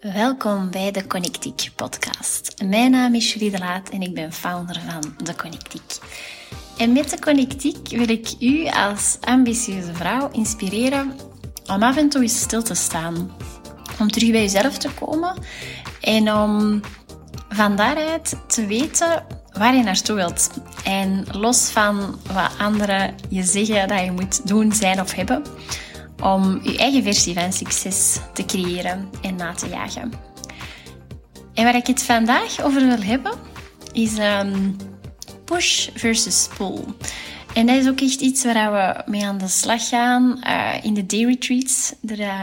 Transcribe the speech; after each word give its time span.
Welkom 0.00 0.70
bij 0.70 0.90
de 0.90 1.06
Connectiek 1.06 1.70
podcast. 1.74 2.62
Mijn 2.64 2.90
naam 2.90 3.14
is 3.14 3.32
Julie 3.32 3.50
de 3.50 3.58
Laat 3.58 3.88
en 3.88 4.02
ik 4.02 4.14
ben 4.14 4.32
founder 4.32 4.80
van 4.88 5.14
de 5.24 5.34
Connectiek. 5.34 5.98
En 6.78 6.92
met 6.92 7.10
de 7.10 7.18
Connectiek 7.18 7.88
wil 7.88 8.08
ik 8.08 8.34
u 8.40 8.66
als 8.66 9.18
ambitieuze 9.20 9.94
vrouw 9.94 10.30
inspireren 10.32 11.12
om 11.66 11.82
af 11.82 11.96
en 11.96 12.08
toe 12.08 12.22
eens 12.22 12.40
stil 12.40 12.62
te 12.62 12.74
staan. 12.74 13.32
Om 14.00 14.10
terug 14.10 14.30
bij 14.30 14.40
jezelf 14.40 14.78
te 14.78 14.90
komen 15.00 15.34
en 16.00 16.32
om 16.32 16.80
van 17.48 17.76
daaruit 17.76 18.36
te 18.46 18.66
weten 18.66 19.24
waar 19.52 19.74
je 19.74 19.82
naartoe 19.82 20.16
wilt. 20.16 20.50
En 20.84 21.26
los 21.32 21.70
van 21.70 22.18
wat 22.32 22.50
anderen 22.58 23.14
je 23.28 23.42
zeggen 23.42 23.88
dat 23.88 24.00
je 24.00 24.12
moet 24.12 24.48
doen, 24.48 24.72
zijn 24.72 25.00
of 25.00 25.12
hebben, 25.12 25.42
om 26.22 26.60
je 26.62 26.78
eigen 26.78 27.02
versie 27.02 27.34
van 27.34 27.52
succes 27.52 28.18
te 28.32 28.44
creëren 28.44 29.08
en 29.22 29.36
na 29.36 29.52
te 29.52 29.68
jagen. 29.68 30.12
En 31.54 31.64
waar 31.64 31.76
ik 31.76 31.86
het 31.86 32.02
vandaag 32.02 32.62
over 32.62 32.86
wil 32.86 33.02
hebben, 33.02 33.32
is 33.92 34.18
um, 34.18 34.76
push 35.44 35.88
versus 35.94 36.48
pull. 36.56 36.84
En 37.54 37.66
dat 37.66 37.76
is 37.76 37.88
ook 37.88 38.00
echt 38.00 38.20
iets 38.20 38.44
waar 38.44 38.72
we 38.72 39.10
mee 39.10 39.26
aan 39.26 39.38
de 39.38 39.48
slag 39.48 39.88
gaan 39.88 40.40
uh, 40.46 40.74
in 40.82 40.94
de 40.94 41.06
day 41.06 41.24
retreats. 41.24 41.94
Er 42.06 42.20
uh, 42.20 42.42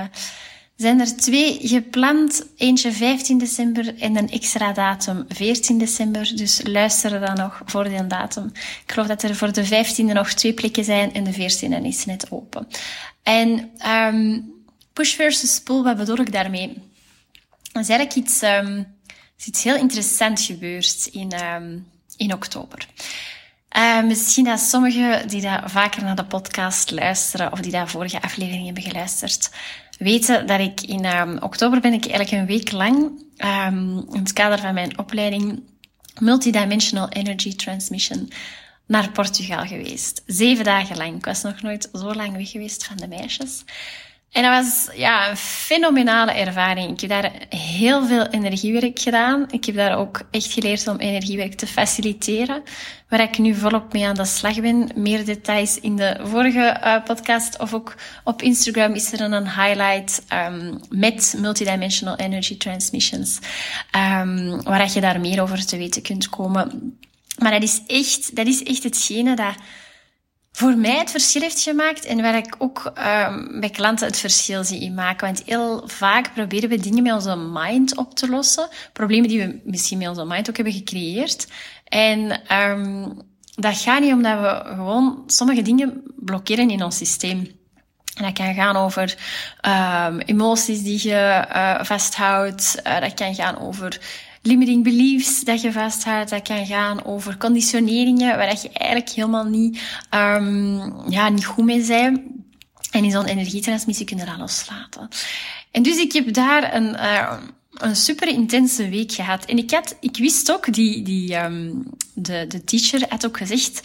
zijn 0.75 0.99
er 0.99 1.15
twee 1.15 1.59
gepland. 1.61 2.45
Eentje 2.57 2.91
15 2.91 3.37
december 3.37 3.99
en 3.99 4.17
een 4.17 4.29
extra 4.29 4.73
datum 4.73 5.25
14 5.27 5.77
december. 5.77 6.31
Dus 6.35 6.61
luister 6.63 7.19
dan 7.19 7.35
nog 7.35 7.61
voor 7.65 7.83
die 7.83 8.07
datum. 8.07 8.51
Ik 8.85 8.91
geloof 8.91 9.07
dat 9.07 9.23
er 9.23 9.35
voor 9.35 9.53
de 9.53 9.65
15e 9.65 10.13
nog 10.13 10.33
twee 10.33 10.53
plekken 10.53 10.83
zijn 10.83 11.13
en 11.13 11.23
de 11.23 11.33
14e 11.33 11.83
is 11.83 12.05
net 12.05 12.31
open. 12.31 12.67
En 13.23 13.71
um, 13.87 14.51
push 14.93 15.15
versus 15.15 15.59
pull, 15.59 15.83
wat 15.83 15.97
bedoel 15.97 16.19
ik 16.19 16.31
daarmee? 16.31 16.91
Er 17.71 17.81
is 17.81 17.89
eigenlijk 17.89 18.15
iets, 18.15 18.41
um, 18.41 18.87
is 19.37 19.45
iets 19.45 19.63
heel 19.63 19.75
interessants 19.75 20.45
gebeurd 20.45 21.09
in, 21.11 21.31
um, 21.43 21.87
in 22.17 22.33
oktober. 22.33 22.87
Uh, 23.77 24.03
misschien 24.03 24.43
dat 24.43 24.59
sommigen 24.59 25.27
die 25.27 25.41
dat 25.41 25.61
vaker 25.65 26.03
naar 26.03 26.15
de 26.15 26.25
podcast 26.25 26.91
luisteren 26.91 27.51
of 27.51 27.59
die 27.59 27.71
dat 27.71 27.89
vorige 27.89 28.21
aflevering 28.21 28.65
hebben 28.65 28.83
geluisterd, 28.83 29.49
weten 29.97 30.47
dat 30.47 30.59
ik 30.59 30.81
in 30.81 31.05
um, 31.05 31.37
oktober 31.37 31.79
ben 31.79 31.93
ik 31.93 32.05
eigenlijk 32.05 32.31
een 32.31 32.45
week 32.45 32.71
lang 32.71 32.95
um, 33.37 34.05
in 34.11 34.19
het 34.19 34.33
kader 34.33 34.59
van 34.59 34.73
mijn 34.73 34.97
opleiding 34.97 35.63
Multidimensional 36.19 37.09
Energy 37.09 37.55
Transmission 37.55 38.29
naar 38.85 39.11
Portugal 39.11 39.65
geweest. 39.65 40.23
Zeven 40.25 40.63
dagen 40.63 40.97
lang. 40.97 41.15
Ik 41.15 41.25
was 41.25 41.41
nog 41.41 41.61
nooit 41.61 41.89
zo 41.93 42.13
lang 42.13 42.35
weg 42.35 42.49
geweest 42.49 42.85
van 42.85 42.97
de 42.97 43.07
meisjes. 43.07 43.63
En 44.33 44.43
dat 44.43 44.51
was 44.51 44.95
ja, 44.95 45.29
een 45.29 45.37
fenomenale 45.37 46.31
ervaring. 46.31 46.91
Ik 46.91 46.99
heb 46.99 47.09
daar 47.09 47.31
heel 47.49 48.05
veel 48.05 48.27
energiewerk 48.27 48.99
gedaan. 48.99 49.45
Ik 49.51 49.65
heb 49.65 49.75
daar 49.75 49.97
ook 49.97 50.21
echt 50.31 50.51
geleerd 50.51 50.87
om 50.87 50.97
energiewerk 50.97 51.53
te 51.53 51.67
faciliteren. 51.67 52.63
Waar 53.09 53.21
ik 53.21 53.37
nu 53.37 53.55
volop 53.55 53.93
mee 53.93 54.07
aan 54.07 54.15
de 54.15 54.25
slag 54.25 54.61
ben. 54.61 54.89
Meer 54.95 55.25
details 55.25 55.79
in 55.79 55.95
de 55.95 56.19
vorige 56.23 56.79
uh, 56.83 57.03
podcast 57.03 57.59
of 57.59 57.73
ook 57.73 57.95
op 58.23 58.41
Instagram 58.41 58.93
is 58.93 59.11
er 59.11 59.21
een 59.21 59.49
highlight 59.49 60.23
um, 60.33 60.79
met 60.89 61.35
multidimensional 61.37 62.15
energy 62.15 62.57
transmissions. 62.57 63.39
Um, 63.95 64.63
waar 64.63 64.91
je 64.93 65.01
daar 65.01 65.19
meer 65.19 65.41
over 65.41 65.65
te 65.65 65.77
weten 65.77 66.01
kunt 66.01 66.29
komen. 66.29 66.97
Maar 67.37 67.51
dat 67.51 67.63
is 67.63 67.81
echt, 67.87 68.35
dat 68.35 68.47
is 68.47 68.63
echt 68.63 68.83
hetgene 68.83 69.35
dat 69.35 69.55
voor 70.55 70.77
mij 70.77 70.97
het 70.97 71.11
verschil 71.11 71.41
heeft 71.41 71.61
gemaakt 71.61 72.05
en 72.05 72.21
waar 72.21 72.35
ik 72.35 72.55
ook 72.57 72.85
um, 72.85 73.59
bij 73.59 73.69
klanten 73.69 74.07
het 74.07 74.17
verschil 74.17 74.63
zie 74.63 74.81
in 74.81 74.93
maken. 74.93 75.27
Want 75.27 75.43
heel 75.45 75.83
vaak 75.85 76.33
proberen 76.33 76.69
we 76.69 76.79
dingen 76.79 77.03
met 77.03 77.13
onze 77.13 77.35
mind 77.35 77.97
op 77.97 78.15
te 78.15 78.29
lossen. 78.29 78.67
Problemen 78.93 79.29
die 79.29 79.39
we 79.39 79.61
misschien 79.63 79.97
met 79.97 80.07
onze 80.07 80.25
mind 80.25 80.49
ook 80.49 80.55
hebben 80.55 80.73
gecreëerd. 80.73 81.47
En 81.83 82.41
um, 82.61 83.21
dat 83.55 83.77
gaat 83.77 84.01
niet 84.01 84.13
omdat 84.13 84.39
we 84.39 84.61
gewoon 84.75 85.23
sommige 85.27 85.61
dingen 85.61 86.03
blokkeren 86.15 86.69
in 86.69 86.83
ons 86.83 86.97
systeem. 86.97 87.51
En 88.15 88.23
dat 88.23 88.33
kan 88.33 88.53
gaan 88.53 88.75
over 88.75 89.17
um, 89.61 90.19
emoties 90.19 90.83
die 90.83 91.07
je 91.07 91.45
uh, 91.55 91.83
vasthoudt. 91.83 92.81
Uh, 92.87 92.99
dat 92.99 93.13
kan 93.13 93.35
gaan 93.35 93.59
over 93.59 93.99
limiting 94.43 94.83
beliefs 94.83 95.43
dat 95.43 95.61
je 95.61 95.71
vasthoudt. 95.71 96.29
Dat 96.29 96.41
kan 96.41 96.65
gaan 96.65 97.05
over 97.05 97.37
conditioneringen 97.37 98.37
waar 98.37 98.57
je 98.61 98.69
eigenlijk 98.69 99.09
helemaal 99.09 99.45
niet, 99.45 99.81
um, 100.11 101.09
ja, 101.09 101.29
niet 101.29 101.45
goed 101.45 101.65
mee 101.65 101.85
bent. 101.85 102.19
En 102.91 103.03
in 103.03 103.11
zo'n 103.11 103.25
energietransmissie 103.25 104.05
kun 104.05 104.17
je 104.17 104.25
dat 104.25 104.37
loslaten. 104.37 105.07
En 105.71 105.83
dus 105.83 105.97
ik 105.97 106.11
heb 106.11 106.33
daar 106.33 106.75
een, 106.75 106.93
uh, 106.93 107.33
een 107.73 107.95
super 107.95 108.27
intense 108.27 108.89
week 108.89 109.11
gehad. 109.11 109.45
En 109.45 109.57
ik 109.57 109.71
had, 109.71 109.95
ik 109.99 110.17
wist 110.17 110.51
ook, 110.51 110.73
die, 110.73 111.01
die, 111.01 111.35
um, 111.35 111.83
de, 112.13 112.45
de 112.47 112.63
teacher 112.63 113.05
had 113.09 113.25
ook 113.25 113.37
gezegd, 113.37 113.81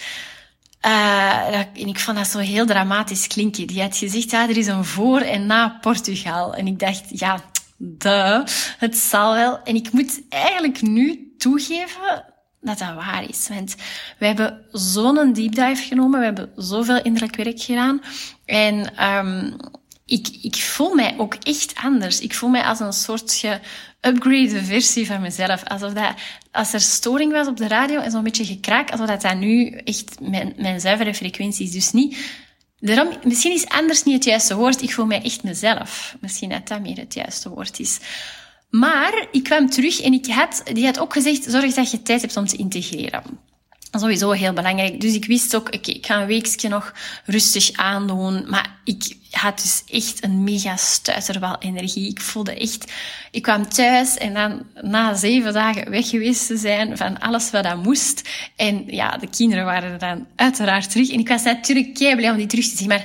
uh, 0.87 1.57
en 1.57 1.87
ik 1.87 1.99
vond 2.01 2.17
dat 2.17 2.27
zo 2.27 2.39
heel 2.39 2.67
dramatisch 2.67 3.27
klinken. 3.27 3.67
Die 3.67 3.83
had 3.83 3.97
gezegd, 3.97 4.31
ja, 4.31 4.49
er 4.49 4.57
is 4.57 4.67
een 4.67 4.85
voor 4.85 5.21
en 5.21 5.47
na 5.47 5.79
Portugal. 5.81 6.55
En 6.55 6.67
ik 6.67 6.79
dacht, 6.79 7.03
ja, 7.09 7.45
de, 7.79 8.45
het 8.79 8.97
zal 8.97 9.35
wel. 9.35 9.63
En 9.63 9.75
ik 9.75 9.93
moet 9.93 10.23
eigenlijk 10.29 10.83
nu 10.83 11.35
toegeven 11.39 12.25
dat 12.61 12.79
dat 12.79 12.95
waar 12.95 13.29
is. 13.29 13.49
Want 13.49 13.77
we 14.19 14.27
hebben 14.27 14.65
zo'n 14.73 15.33
deep 15.33 15.55
dive 15.55 15.83
genomen. 15.83 16.19
We 16.19 16.25
hebben 16.25 16.53
zoveel 16.57 17.03
innerlijk 17.03 17.37
werk 17.37 17.61
gedaan. 17.61 18.01
En 18.45 19.05
um, 19.05 19.57
ik, 20.07 20.29
ik 20.43 20.57
voel 20.57 20.95
mij 20.95 21.15
ook 21.19 21.35
echt 21.35 21.75
anders. 21.83 22.21
Ik 22.21 22.35
voel 22.35 22.51
mij 22.51 22.63
als 22.63 22.81
een 22.81 22.93
soort 22.93 23.33
geupgrade 23.33 24.65
versie 24.65 25.07
van 25.07 25.21
mezelf. 25.21 25.65
Alsof 25.65 25.93
dat, 25.93 26.15
als 26.53 26.73
er 26.73 26.81
storing 26.81 27.33
was 27.33 27.47
op 27.47 27.57
de 27.57 27.69
radio 27.69 28.01
en 28.01 28.11
zo'n 28.11 28.23
beetje 28.23 28.45
gekraak, 28.45 28.91
alsof 28.91 29.07
dat, 29.07 29.23
dat 29.23 29.37
nu 29.37 29.69
echt 29.69 30.21
mijn, 30.21 30.55
mijn 30.57 30.81
zuivere 30.81 31.15
frequentie 31.15 31.67
is. 31.67 31.73
Dus 31.73 31.93
niet 31.93 32.17
Daarom, 32.81 33.09
misschien 33.25 33.53
is 33.53 33.69
anders 33.69 34.03
niet 34.03 34.15
het 34.15 34.25
juiste 34.25 34.57
woord. 34.57 34.83
Ik 34.83 34.93
voel 34.95 35.07
mij 35.07 35.23
echt 35.23 35.43
mezelf. 35.43 36.17
Misschien 36.21 36.49
dat 36.49 36.69
dat 36.69 36.81
meer 36.81 36.97
het 36.97 37.15
juiste 37.15 37.49
woord 37.49 37.79
is. 37.79 37.99
Maar 38.71 39.29
ik 39.31 39.43
kwam 39.43 39.71
terug 39.71 40.01
en 40.01 40.13
ik 40.13 40.27
had, 40.27 40.63
die 40.73 40.85
had 40.85 40.99
ook 40.99 41.13
gezegd, 41.13 41.45
zorg 41.45 41.75
dat 41.75 41.91
je 41.91 42.03
tijd 42.03 42.21
hebt 42.21 42.37
om 42.37 42.47
te 42.47 42.57
integreren. 42.57 43.23
Sowieso 43.91 44.31
heel 44.31 44.53
belangrijk. 44.53 45.01
Dus 45.01 45.15
ik 45.15 45.25
wist 45.25 45.57
ook, 45.57 45.67
oké, 45.67 45.91
ik 45.91 46.07
ga 46.07 46.21
een 46.21 46.27
weekje 46.27 46.69
nog 46.69 46.93
rustig 47.25 47.73
aandoen. 47.73 48.45
Maar 48.49 48.77
ik 48.85 49.17
had 49.31 49.61
dus 49.61 49.83
echt 49.87 50.25
een 50.25 50.45
mega 50.45 50.77
stuiterbal 50.77 51.57
energie. 51.59 52.09
Ik 52.09 52.21
voelde 52.21 52.55
echt, 52.55 52.93
ik 53.31 53.43
kwam 53.43 53.69
thuis 53.69 54.17
en 54.17 54.35
dan 54.35 54.63
na 54.83 55.15
zeven 55.15 55.53
dagen 55.53 55.91
weg 55.91 56.09
geweest 56.09 56.47
te 56.47 56.57
zijn 56.57 56.97
van 56.97 57.19
alles 57.19 57.51
wat 57.51 57.65
dat 57.65 57.83
moest. 57.83 58.29
En 58.57 58.85
ja, 58.87 59.17
de 59.17 59.29
kinderen 59.29 59.65
waren 59.65 59.99
dan 59.99 60.27
uiteraard 60.37 60.91
terug. 60.91 61.11
En 61.11 61.19
ik 61.19 61.29
was 61.29 61.43
natuurlijk 61.43 61.95
kei 61.95 62.17
blij 62.17 62.31
om 62.31 62.37
die 62.37 62.47
terug 62.47 62.69
te 62.69 62.77
zien. 62.77 62.89
Maar 62.89 63.05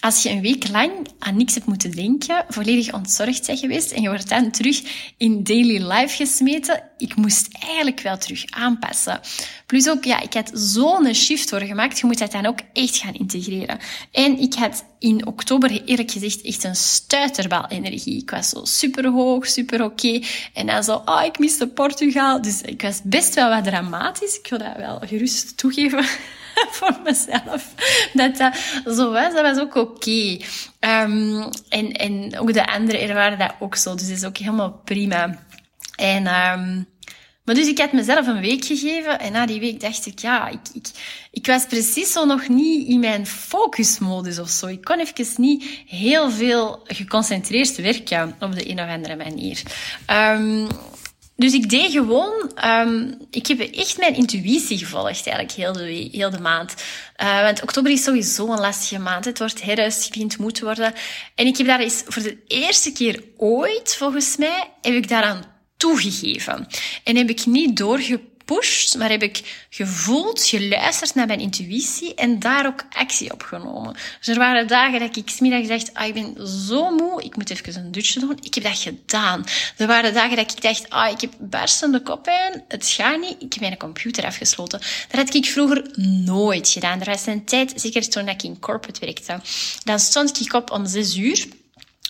als 0.00 0.22
je 0.22 0.30
een 0.30 0.40
week 0.40 0.68
lang 0.68 0.92
aan 1.18 1.36
niks 1.36 1.54
hebt 1.54 1.66
moeten 1.66 1.90
denken, 1.90 2.44
volledig 2.48 2.92
ontzorgd 2.92 3.46
bent 3.46 3.58
geweest 3.58 3.90
en 3.90 4.02
je 4.02 4.08
wordt 4.08 4.28
dan 4.28 4.50
terug 4.50 4.82
in 5.16 5.44
daily 5.44 5.92
life 5.92 6.16
gesmeten, 6.16 6.82
ik 7.00 7.16
moest 7.16 7.48
eigenlijk 7.60 8.00
wel 8.00 8.18
terug 8.18 8.44
aanpassen. 8.50 9.20
Plus 9.66 9.88
ook, 9.88 10.04
ja, 10.04 10.20
ik 10.20 10.34
had 10.34 10.50
zo'n 10.54 11.14
shift 11.14 11.52
gemaakt, 11.54 11.98
je 11.98 12.06
moet 12.06 12.18
dat 12.18 12.32
dan 12.32 12.46
ook 12.46 12.58
echt 12.72 12.96
gaan 12.96 13.14
integreren. 13.14 13.78
En 14.12 14.38
ik 14.38 14.54
had 14.54 14.84
in 14.98 15.26
oktober, 15.26 15.82
eerlijk 15.84 16.10
gezegd, 16.10 16.42
echt 16.42 16.64
een 16.64 16.76
stuiterbal 16.76 17.66
energie. 17.68 18.22
Ik 18.22 18.30
was 18.30 18.48
zo 18.48 18.64
super 18.64 19.06
hoog, 19.06 19.46
super 19.46 19.84
oké. 19.84 20.20
En 20.54 20.66
dan 20.66 20.84
zo, 20.84 21.02
oh, 21.04 21.22
ik 21.24 21.38
miste 21.38 21.66
Portugal. 21.66 22.42
Dus 22.42 22.60
ik 22.62 22.82
was 22.82 23.00
best 23.04 23.34
wel 23.34 23.48
wat 23.48 23.64
dramatisch. 23.64 24.38
Ik 24.38 24.46
wil 24.50 24.58
dat 24.58 24.76
wel 24.76 25.00
gerust 25.06 25.56
toegeven. 25.56 26.04
voor 26.76 26.96
mezelf. 27.04 27.74
Dat 28.12 28.36
dat 28.36 28.56
zo 28.96 29.12
was, 29.12 29.34
dat 29.34 29.42
was 29.42 29.58
ook 29.58 29.74
oké. 29.74 30.38
Um, 30.80 31.48
en, 31.68 31.92
en 31.92 32.38
ook 32.38 32.52
de 32.52 32.66
anderen 32.66 33.00
ervaren 33.00 33.38
dat 33.38 33.54
ook 33.58 33.76
zo. 33.76 33.94
Dus 33.94 34.08
dat 34.08 34.16
is 34.16 34.24
ook 34.24 34.36
helemaal 34.36 34.80
prima. 34.84 35.38
En, 36.00 36.26
um, 36.26 36.86
maar 37.44 37.54
dus 37.54 37.68
ik 37.68 37.78
had 37.78 37.92
mezelf 37.92 38.26
een 38.26 38.40
week 38.40 38.64
gegeven 38.64 39.20
en 39.20 39.32
na 39.32 39.46
die 39.46 39.60
week 39.60 39.80
dacht 39.80 40.06
ik, 40.06 40.18
ja, 40.18 40.48
ik, 40.48 40.60
ik, 40.72 40.86
ik 41.30 41.46
was 41.46 41.66
precies 41.66 42.12
zo 42.12 42.24
nog 42.24 42.48
niet 42.48 42.88
in 42.88 43.00
mijn 43.00 43.26
focusmodus 43.26 44.38
of 44.38 44.48
zo. 44.48 44.66
Ik 44.66 44.84
kon 44.84 44.98
even 44.98 45.26
niet 45.36 45.64
heel 45.86 46.30
veel 46.30 46.80
geconcentreerd 46.84 47.76
werken 47.76 48.36
op 48.40 48.54
de 48.54 48.70
een 48.70 48.80
of 48.80 48.88
andere 48.88 49.16
manier. 49.16 49.62
Um, 50.10 50.66
dus 51.36 51.52
ik 51.52 51.70
deed 51.70 51.90
gewoon, 51.90 52.52
um, 52.64 53.18
ik 53.30 53.46
heb 53.46 53.60
echt 53.60 53.98
mijn 53.98 54.14
intuïtie 54.14 54.78
gevolgd 54.78 55.26
eigenlijk 55.26 55.52
heel 55.52 55.72
de, 55.72 56.08
heel 56.12 56.30
de 56.30 56.40
maand. 56.40 56.74
Uh, 57.22 57.42
want 57.42 57.62
oktober 57.62 57.90
is 57.90 58.02
sowieso 58.02 58.52
een 58.52 58.60
lastige 58.60 59.00
maand. 59.00 59.24
Het 59.24 59.38
wordt 59.38 59.62
herfst, 59.62 60.02
het 60.02 60.12
begint 60.12 60.38
moe 60.38 60.52
te 60.52 60.64
worden. 60.64 60.92
En 61.34 61.46
ik 61.46 61.56
heb 61.56 61.66
daar 61.66 61.80
eens 61.80 62.02
voor 62.06 62.22
de 62.22 62.36
eerste 62.46 62.92
keer 62.92 63.22
ooit, 63.36 63.96
volgens 63.96 64.36
mij, 64.36 64.70
heb 64.80 64.94
ik 64.94 65.08
daaraan 65.08 65.44
toegegeven. 65.80 66.66
En 67.04 67.16
heb 67.16 67.28
ik 67.28 67.46
niet 67.46 67.76
doorge 67.76 68.20
gepusht, 68.46 68.96
maar 68.98 69.10
heb 69.10 69.22
ik 69.22 69.66
gevoeld, 69.70 70.44
geluisterd 70.44 71.14
naar 71.14 71.26
mijn 71.26 71.40
intuïtie 71.40 72.14
en 72.14 72.38
daar 72.38 72.66
ook 72.66 72.84
actie 72.90 73.32
op 73.32 73.42
genomen. 73.42 73.96
Dus 74.18 74.28
er 74.28 74.38
waren 74.38 74.66
dagen 74.66 75.00
dat 75.00 75.16
ik 75.16 75.28
smiddag 75.28 75.66
dacht, 75.66 75.94
ah, 75.94 76.06
ik 76.06 76.14
ben 76.14 76.48
zo 76.48 76.90
moe, 76.90 77.22
ik 77.22 77.36
moet 77.36 77.50
even 77.50 77.76
een 77.76 77.92
dutje 77.92 78.20
doen. 78.20 78.38
Ik 78.42 78.54
heb 78.54 78.64
dat 78.64 78.78
gedaan. 78.78 79.44
Er 79.76 79.86
waren 79.86 80.14
dagen 80.14 80.36
dat 80.36 80.52
ik 80.52 80.62
dacht, 80.62 80.90
ah, 80.90 81.10
ik 81.10 81.20
heb 81.20 81.32
barstende 81.38 82.02
koppijn, 82.02 82.64
het 82.68 82.88
gaat 82.88 83.20
niet, 83.20 83.36
ik 83.38 83.52
heb 83.52 83.60
mijn 83.60 83.76
computer 83.76 84.24
afgesloten. 84.24 84.80
Dat 85.08 85.20
had 85.20 85.34
ik 85.34 85.46
vroeger 85.46 85.84
nooit 86.24 86.68
gedaan. 86.68 87.00
Er 87.00 87.10
was 87.10 87.26
een 87.26 87.44
tijd, 87.44 87.72
zeker 87.76 88.08
toen 88.08 88.28
ik 88.28 88.42
in 88.42 88.58
corporate 88.58 89.00
werkte, 89.00 89.40
dan 89.84 89.98
stond 89.98 90.40
ik 90.40 90.52
op 90.52 90.70
om 90.70 90.86
zes 90.86 91.16
uur. 91.16 91.46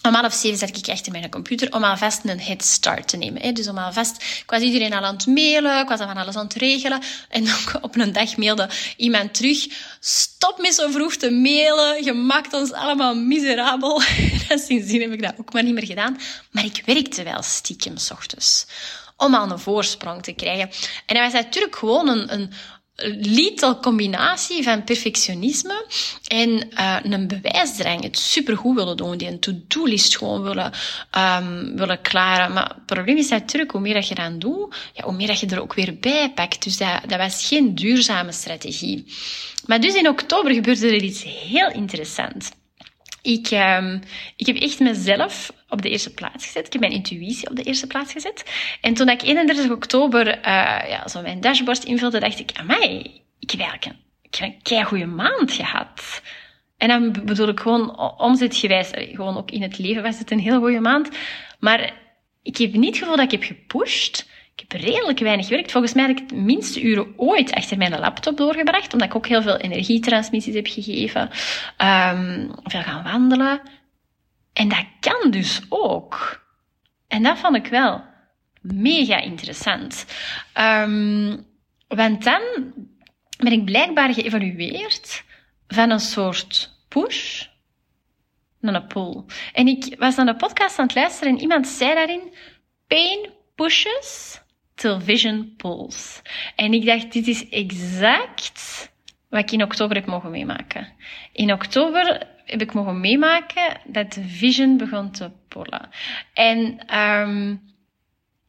Om 0.02 0.14
half 0.14 0.34
zeven 0.34 0.58
zat 0.58 0.76
ik 0.76 0.86
echt 0.86 1.06
in 1.06 1.12
mijn 1.12 1.30
computer 1.30 1.72
om 1.72 1.84
alvast 1.84 2.24
een 2.24 2.40
head 2.40 2.64
start 2.64 3.08
te 3.08 3.16
nemen. 3.16 3.54
Dus 3.54 3.68
om 3.68 3.78
alvast, 3.78 4.22
ik 4.22 4.50
was 4.50 4.60
iedereen 4.60 4.92
al 4.92 5.04
aan 5.04 5.14
het 5.14 5.26
mailen, 5.26 5.80
ik 5.80 5.88
was 5.88 6.00
al 6.00 6.06
van 6.06 6.16
alles 6.16 6.36
aan 6.36 6.44
het 6.44 6.54
regelen. 6.54 7.02
En 7.28 7.46
op 7.80 7.96
een 7.96 8.12
dag 8.12 8.36
mailde 8.36 8.68
iemand 8.96 9.34
terug, 9.34 9.66
stop 10.00 10.58
met 10.58 10.74
zo 10.74 10.90
vroeg 10.90 11.16
te 11.16 11.30
mailen, 11.30 12.04
je 12.04 12.12
maakt 12.12 12.52
ons 12.52 12.72
allemaal 12.72 13.14
miserabel. 13.14 14.02
En 14.48 14.58
sindsdien 14.58 15.00
heb 15.00 15.12
ik 15.12 15.22
dat 15.22 15.34
ook 15.36 15.52
maar 15.52 15.62
niet 15.62 15.74
meer 15.74 15.86
gedaan. 15.86 16.20
Maar 16.50 16.64
ik 16.64 16.82
werkte 16.84 17.22
wel 17.22 17.42
stiekem 17.42 17.96
s 17.96 18.10
ochtends. 18.10 18.66
Om 19.16 19.34
al 19.34 19.50
een 19.50 19.58
voorsprong 19.58 20.22
te 20.22 20.32
krijgen. 20.32 20.70
En 21.06 21.14
dat 21.14 21.32
was 21.32 21.42
natuurlijk 21.42 21.76
gewoon 21.76 22.08
een, 22.08 22.32
een 22.32 22.52
lethal 23.20 23.80
combinatie 23.80 24.62
van 24.62 24.84
perfectionisme 24.84 25.84
en 26.26 26.48
uh, 26.48 26.96
een 27.02 27.28
bewijsdrang. 27.28 28.02
Het 28.02 28.18
supergoed 28.18 28.74
willen 28.74 28.96
doen, 28.96 29.16
die 29.16 29.28
een 29.28 29.40
to-do-list 29.40 30.16
gewoon 30.16 30.42
willen, 30.42 30.72
um, 31.18 31.76
willen 31.76 32.00
klaren. 32.00 32.52
Maar 32.52 32.68
het 32.68 32.86
probleem 32.86 33.16
is 33.16 33.28
natuurlijk, 33.28 33.70
hoe 33.70 33.80
meer 33.80 33.94
dat 33.94 34.08
je 34.08 34.14
dan 34.14 34.38
doet, 34.38 34.74
ja, 34.92 35.04
hoe 35.04 35.14
meer 35.14 35.26
dat 35.26 35.40
je 35.40 35.46
er 35.46 35.62
ook 35.62 35.74
weer 35.74 35.96
bij 36.00 36.32
pakt. 36.34 36.64
Dus 36.64 36.76
dat, 36.76 37.00
dat 37.06 37.18
was 37.18 37.46
geen 37.46 37.74
duurzame 37.74 38.32
strategie. 38.32 39.04
Maar 39.66 39.80
dus 39.80 39.94
in 39.94 40.08
oktober 40.08 40.54
gebeurde 40.54 40.86
er 40.86 41.02
iets 41.02 41.22
heel 41.22 41.70
interessants. 41.70 42.50
Ik, 43.22 43.50
um, 43.50 44.00
ik 44.36 44.46
heb 44.46 44.56
echt 44.56 44.80
mezelf 44.80 45.52
op 45.68 45.82
de 45.82 45.90
eerste 45.90 46.14
plaats 46.14 46.46
gezet. 46.46 46.66
Ik 46.66 46.72
heb 46.72 46.80
mijn 46.80 46.92
intuïtie 46.92 47.50
op 47.50 47.56
de 47.56 47.62
eerste 47.62 47.86
plaats 47.86 48.12
gezet. 48.12 48.44
En 48.80 48.94
toen 48.94 49.08
ik 49.08 49.22
31 49.22 49.70
oktober 49.70 50.26
uh, 50.26 50.42
ja, 50.88 51.08
zo 51.08 51.22
mijn 51.22 51.40
dashboard 51.40 51.84
invulde, 51.84 52.20
dacht 52.20 52.38
ik, 52.38 52.50
amai, 52.54 53.22
ik 53.38 53.50
heb 53.50 53.60
eigenlijk 53.60 53.84
een, 53.84 53.98
ik 54.22 54.34
heb 54.34 54.48
een 54.48 54.62
kei 54.62 54.84
goede 54.84 55.06
maand 55.06 55.52
gehad. 55.52 56.22
En 56.76 56.88
dan 56.88 57.24
bedoel 57.24 57.48
ik 57.48 57.60
gewoon 57.60 57.98
omzetgewijs, 58.18 58.90
gewoon 58.92 59.36
ook 59.36 59.50
in 59.50 59.62
het 59.62 59.78
leven 59.78 60.02
was 60.02 60.18
het 60.18 60.30
een 60.30 60.38
heel 60.38 60.58
goede 60.58 60.80
maand. 60.80 61.08
Maar 61.58 61.92
ik 62.42 62.56
heb 62.56 62.72
niet 62.72 62.88
het 62.88 62.98
gevoel 62.98 63.16
dat 63.16 63.24
ik 63.24 63.30
heb 63.30 63.42
gepusht. 63.42 64.28
Ik 64.60 64.72
heb 64.72 64.80
redelijk 64.80 65.18
weinig 65.18 65.46
gewerkt. 65.46 65.70
Volgens 65.70 65.94
mij 65.94 66.06
heb 66.06 66.16
ik 66.16 66.22
het 66.22 66.40
minste 66.40 66.82
uren 66.82 67.12
ooit 67.16 67.52
achter 67.52 67.78
mijn 67.78 67.98
laptop 67.98 68.36
doorgebracht, 68.36 68.92
omdat 68.92 69.08
ik 69.08 69.14
ook 69.14 69.26
heel 69.26 69.42
veel 69.42 69.56
energietransmissies 69.56 70.54
heb 70.54 70.66
gegeven. 70.66 71.20
Um, 71.78 72.50
veel 72.62 72.82
gaan 72.82 73.02
wandelen. 73.02 73.60
En 74.52 74.68
dat 74.68 74.84
kan 75.00 75.30
dus 75.30 75.62
ook. 75.68 76.42
En 77.08 77.22
dat 77.22 77.38
vond 77.38 77.56
ik 77.56 77.66
wel 77.66 78.04
mega 78.60 79.16
interessant. 79.20 80.06
Um, 80.58 81.46
want 81.88 82.24
dan 82.24 82.42
ben 83.38 83.52
ik 83.52 83.64
blijkbaar 83.64 84.14
geëvalueerd 84.14 85.24
van 85.68 85.90
een 85.90 86.00
soort 86.00 86.70
push 86.88 87.46
naar 88.60 88.74
een 88.74 88.86
pull. 88.86 89.24
En 89.52 89.66
ik 89.66 89.94
was 89.98 90.18
aan 90.18 90.26
de 90.26 90.36
podcast 90.36 90.78
aan 90.78 90.86
het 90.86 90.94
luisteren 90.94 91.32
en 91.32 91.40
iemand 91.40 91.68
zei 91.68 91.94
daarin: 91.94 92.34
pain 92.86 93.30
pushes 93.54 94.39
till 94.80 95.00
vision 95.00 95.54
pulls. 95.56 96.22
En 96.56 96.72
ik 96.72 96.86
dacht, 96.86 97.12
dit 97.12 97.26
is 97.26 97.48
exact 97.48 98.90
wat 99.28 99.40
ik 99.40 99.50
in 99.50 99.62
oktober 99.62 99.96
heb 99.96 100.06
mogen 100.06 100.30
meemaken. 100.30 100.88
In 101.32 101.52
oktober 101.52 102.26
heb 102.44 102.60
ik 102.60 102.72
mogen 102.72 103.00
meemaken 103.00 103.80
dat 103.84 104.12
de 104.12 104.24
vision 104.24 104.76
begon 104.76 105.10
te 105.10 105.30
pollen. 105.48 105.88
En 106.34 106.86
um, 106.98 107.60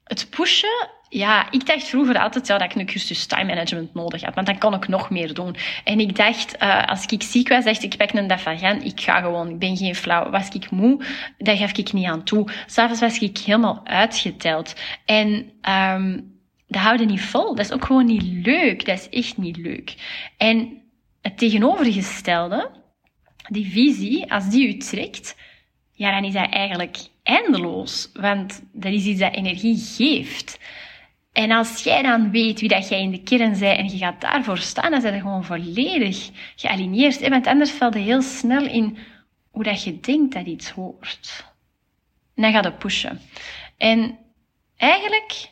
het 0.04 0.30
pushen, 0.30 0.90
ja, 1.14 1.52
ik 1.52 1.66
dacht 1.66 1.88
vroeger 1.88 2.20
altijd 2.20 2.48
ja, 2.48 2.58
dat 2.58 2.72
ik 2.72 2.76
een 2.76 2.86
cursus 2.86 3.26
time 3.26 3.46
management 3.46 3.94
nodig 3.94 4.22
had, 4.22 4.36
want 4.36 4.48
dan 4.48 4.58
kon 4.58 4.74
ik 4.74 4.88
nog 4.88 5.10
meer 5.10 5.34
doen. 5.34 5.56
En 5.84 6.00
ik 6.00 6.16
dacht, 6.16 6.56
uh, 6.64 6.86
als 6.86 7.06
ik 7.06 7.24
ziek 7.24 7.50
was, 7.50 7.64
dacht 7.64 7.84
ik, 7.84 7.98
pak 7.98 8.14
een 8.14 8.40
gaan, 8.40 8.82
ik 8.82 9.00
ga 9.00 9.22
gewoon, 9.22 9.50
ik 9.50 9.60
ben 9.60 9.78
geen 9.78 9.96
flauw. 9.96 10.30
Was 10.30 10.50
ik 10.50 10.70
moe, 10.70 11.06
daar 11.38 11.58
gaf 11.58 11.78
ik 11.78 11.94
niet 11.94 12.06
aan 12.06 12.24
toe. 12.24 12.48
S'avonds 12.66 13.02
was 13.02 13.20
ik 13.20 13.38
helemaal 13.38 13.82
uitgeteld. 13.84 14.76
En 15.06 15.52
um, 15.70 16.40
dat 16.68 16.82
houden 16.82 17.08
niet 17.08 17.22
vol. 17.22 17.56
Dat 17.56 17.66
is 17.66 17.72
ook 17.72 17.86
gewoon 17.86 18.06
niet 18.06 18.46
leuk. 18.46 18.86
Dat 18.86 19.00
is 19.00 19.10
echt 19.10 19.38
niet 19.38 19.58
leuk. 19.58 19.96
En 20.38 20.82
het 21.22 21.38
tegenovergestelde, 21.38 22.70
die 23.48 23.72
visie, 23.72 24.32
als 24.32 24.50
die 24.50 24.68
u 24.68 24.78
trekt, 24.78 25.36
ja, 25.92 26.12
dan 26.12 26.24
is 26.24 26.34
dat 26.34 26.50
eigenlijk 26.50 26.98
eindeloos. 27.24 28.10
Want 28.14 28.64
dat 28.74 28.94
is 28.94 29.06
iets 29.06 29.20
dat 29.20 29.34
energie 29.34 29.78
geeft. 29.78 30.60
En 31.32 31.52
als 31.52 31.84
jij 31.84 32.02
dan 32.02 32.32
weet 32.32 32.60
wie 32.60 32.70
dat 32.70 32.90
jij 32.90 33.02
in 33.02 33.12
de 33.12 33.24
kern 33.24 33.60
bent 33.60 33.78
en 33.78 33.90
je 33.90 33.98
gaat 33.98 34.22
daarvoor 34.22 34.58
staan, 34.58 34.92
dan 34.92 35.02
zijn 35.02 35.14
je 35.14 35.22
gewoon 35.22 35.44
volledig 35.44 36.30
gealigneerd. 36.56 37.28
Want 37.28 37.48
anders 37.48 37.72
valt 37.72 37.94
heel 37.94 38.22
snel 38.22 38.66
in 38.66 38.98
hoe 39.52 39.64
dat 39.64 39.84
je 39.84 40.00
denkt 40.00 40.34
dat 40.34 40.46
iets 40.46 40.70
hoort. 40.70 41.46
En 42.36 42.44
dan 42.44 42.52
gaat 42.52 42.64
het 42.64 42.78
pushen. 42.78 43.20
En 43.78 44.18
eigenlijk 44.78 45.52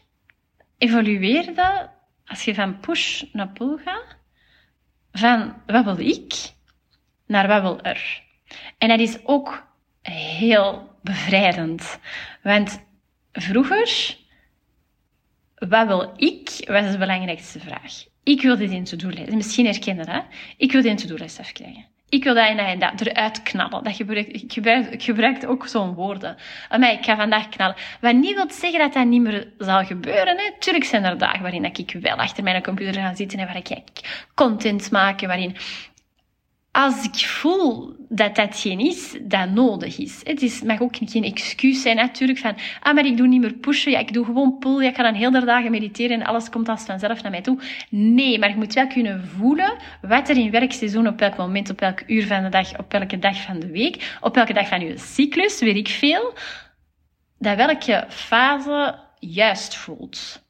evolueer 0.77 1.55
dat 1.55 1.89
als 2.25 2.43
je 2.43 2.53
van 2.53 2.79
push 2.79 3.23
naar 3.31 3.49
pull 3.49 3.77
gaat, 3.85 4.17
van 5.11 5.61
wat 5.65 5.83
wil 5.85 5.99
ik 5.99 6.33
naar 7.25 7.47
wat 7.47 7.61
wil 7.61 7.81
er. 7.81 8.23
En 8.77 8.87
dat 8.87 8.99
is 8.99 9.25
ook 9.25 9.67
heel 10.01 10.97
bevrijdend. 11.01 11.99
Want 12.43 12.85
vroeger, 13.31 14.17
wat 15.59 15.87
wil 15.87 16.13
ik, 16.15 16.49
was 16.65 16.91
de 16.91 16.97
belangrijkste 16.97 17.59
vraag. 17.59 18.03
Ik 18.23 18.41
wil 18.41 18.57
dit 18.57 18.71
in 18.71 18.83
to-do-lijst. 18.83 19.31
Misschien 19.31 19.65
herkennen 19.65 20.05
dat. 20.05 20.23
Ik 20.57 20.71
wil 20.71 20.81
dit 20.81 20.91
in 20.91 20.97
to-do-lijst 20.97 21.39
afkrijgen. 21.39 21.85
Ik 22.09 22.23
wil 22.23 22.33
dat 22.33 22.47
en 22.47 22.57
dat 22.57 22.65
en 22.65 22.79
dat 22.79 23.01
eruit 23.01 23.43
knallen. 23.43 23.83
Dat 23.83 23.95
gebruik, 23.95 24.27
ik, 24.27 24.53
gebruik, 24.53 24.89
ik 24.89 25.03
gebruik 25.03 25.49
ook 25.49 25.67
zo'n 25.67 25.93
woorden. 25.93 26.37
Maar 26.69 26.91
ik 26.91 27.05
ga 27.05 27.15
vandaag 27.15 27.49
knallen. 27.49 27.75
Wat 28.01 28.13
niet 28.13 28.35
wil 28.35 28.51
zeggen 28.51 28.79
dat 28.79 28.93
dat 28.93 29.05
niet 29.05 29.21
meer 29.21 29.51
zal 29.57 29.83
gebeuren. 29.85 30.37
Hè. 30.37 30.51
Tuurlijk 30.59 30.85
zijn 30.85 31.03
er 31.03 31.17
dagen 31.17 31.41
waarin 31.41 31.65
ik 31.65 31.97
wel 32.01 32.15
achter 32.15 32.43
mijn 32.43 32.63
computer 32.63 33.01
ga 33.01 33.15
zitten 33.15 33.39
en 33.39 33.45
waar 33.45 33.55
ik 33.55 33.81
content 34.35 34.91
maak. 34.91 35.21
Waarin 35.21 35.55
als 36.71 37.03
ik 37.03 37.15
voel 37.15 37.95
dat 38.09 38.35
dat 38.35 38.59
geen 38.59 38.79
is, 38.79 39.17
dat 39.21 39.49
nodig 39.49 39.97
is. 39.97 40.21
Het 40.23 40.41
is, 40.41 40.61
mag 40.61 40.81
ook 40.81 40.95
geen 40.99 41.23
excuus 41.23 41.81
zijn 41.81 41.95
natuurlijk 41.95 42.39
van, 42.39 42.55
ah, 42.79 42.93
maar 42.93 43.05
ik 43.05 43.17
doe 43.17 43.27
niet 43.27 43.41
meer 43.41 43.53
pushen, 43.53 43.91
ja, 43.91 43.99
ik 43.99 44.13
doe 44.13 44.25
gewoon 44.25 44.57
pull, 44.57 44.81
ja, 44.81 44.89
ik 44.89 44.95
ga 44.95 45.03
dan 45.03 45.13
heel 45.13 45.31
de 45.31 45.45
dagen 45.45 45.71
mediteren 45.71 46.19
en 46.19 46.25
alles 46.25 46.49
komt 46.49 46.69
als 46.69 46.83
vanzelf 46.83 47.21
naar 47.21 47.31
mij 47.31 47.41
toe. 47.41 47.59
Nee, 47.89 48.39
maar 48.39 48.49
je 48.49 48.55
moet 48.55 48.73
wel 48.73 48.87
kunnen 48.87 49.27
voelen 49.27 49.77
wat 50.01 50.29
er 50.29 50.37
in 50.37 50.51
werkseizoen 50.51 51.07
op 51.07 51.19
welk 51.19 51.37
moment, 51.37 51.69
op 51.69 51.79
welk 51.79 52.03
uur 52.07 52.27
van 52.27 52.43
de 52.43 52.49
dag, 52.49 52.77
op 52.79 52.91
welke 52.91 53.19
dag 53.19 53.41
van 53.41 53.59
de 53.59 53.71
week, 53.71 54.17
op 54.21 54.35
welke 54.35 54.53
dag 54.53 54.67
van 54.67 54.79
je 54.79 54.97
cyclus, 54.97 55.59
weet 55.59 55.75
ik 55.75 55.87
veel, 55.87 56.33
dat 57.37 57.55
welke 57.57 58.05
fase 58.09 58.99
juist 59.19 59.75
voelt 59.75 60.47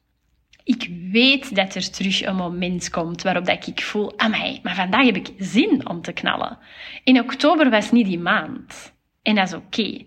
ik 0.70 0.90
weet 1.12 1.54
dat 1.54 1.74
er 1.74 1.90
terug 1.90 2.22
een 2.22 2.36
moment 2.36 2.90
komt 2.90 3.22
waarop 3.22 3.44
dat 3.44 3.66
ik 3.66 3.82
voel, 3.82 4.18
amai, 4.18 4.60
maar 4.62 4.74
vandaag 4.74 5.04
heb 5.04 5.16
ik 5.16 5.30
zin 5.38 5.88
om 5.88 6.02
te 6.02 6.12
knallen. 6.12 6.58
In 7.04 7.20
oktober 7.20 7.70
was 7.70 7.90
niet 7.90 8.06
die 8.06 8.18
maand. 8.18 8.94
En 9.22 9.34
dat 9.34 9.46
is 9.46 9.54
oké. 9.54 10.04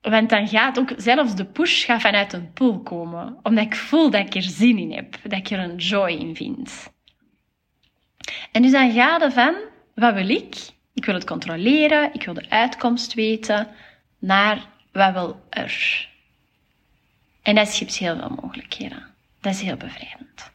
Want 0.00 0.30
dan 0.30 0.48
gaat 0.48 0.78
ook 0.78 0.92
zelfs 0.96 1.34
de 1.34 1.44
push 1.44 1.84
gaat 1.84 2.00
vanuit 2.00 2.32
een 2.32 2.52
pull 2.52 2.78
komen. 2.78 3.38
Omdat 3.42 3.64
ik 3.64 3.74
voel 3.74 4.10
dat 4.10 4.26
ik 4.26 4.34
er 4.34 4.42
zin 4.42 4.78
in 4.78 4.92
heb. 4.92 5.16
Dat 5.22 5.38
ik 5.38 5.50
er 5.50 5.58
een 5.58 5.76
joy 5.76 6.10
in 6.10 6.36
vind. 6.36 6.92
En 8.52 8.62
dus 8.62 8.70
dan 8.70 8.92
gaat 8.92 9.20
het 9.20 9.32
van, 9.32 9.54
wat 9.94 10.14
wil 10.14 10.28
ik? 10.28 10.54
Ik 10.94 11.04
wil 11.04 11.14
het 11.14 11.26
controleren. 11.26 12.14
Ik 12.14 12.24
wil 12.24 12.34
de 12.34 12.50
uitkomst 12.50 13.14
weten. 13.14 13.68
Naar, 14.18 14.66
wat 14.92 15.12
wil 15.12 15.40
er? 15.50 16.10
En 17.42 17.54
dat 17.54 17.68
schept 17.68 17.96
heel 17.96 18.16
veel 18.16 18.38
mogelijkheden. 18.42 19.06
Dat 19.40 19.54
is 19.54 19.60
heel 19.60 19.76
bevrijdend. 19.76 20.50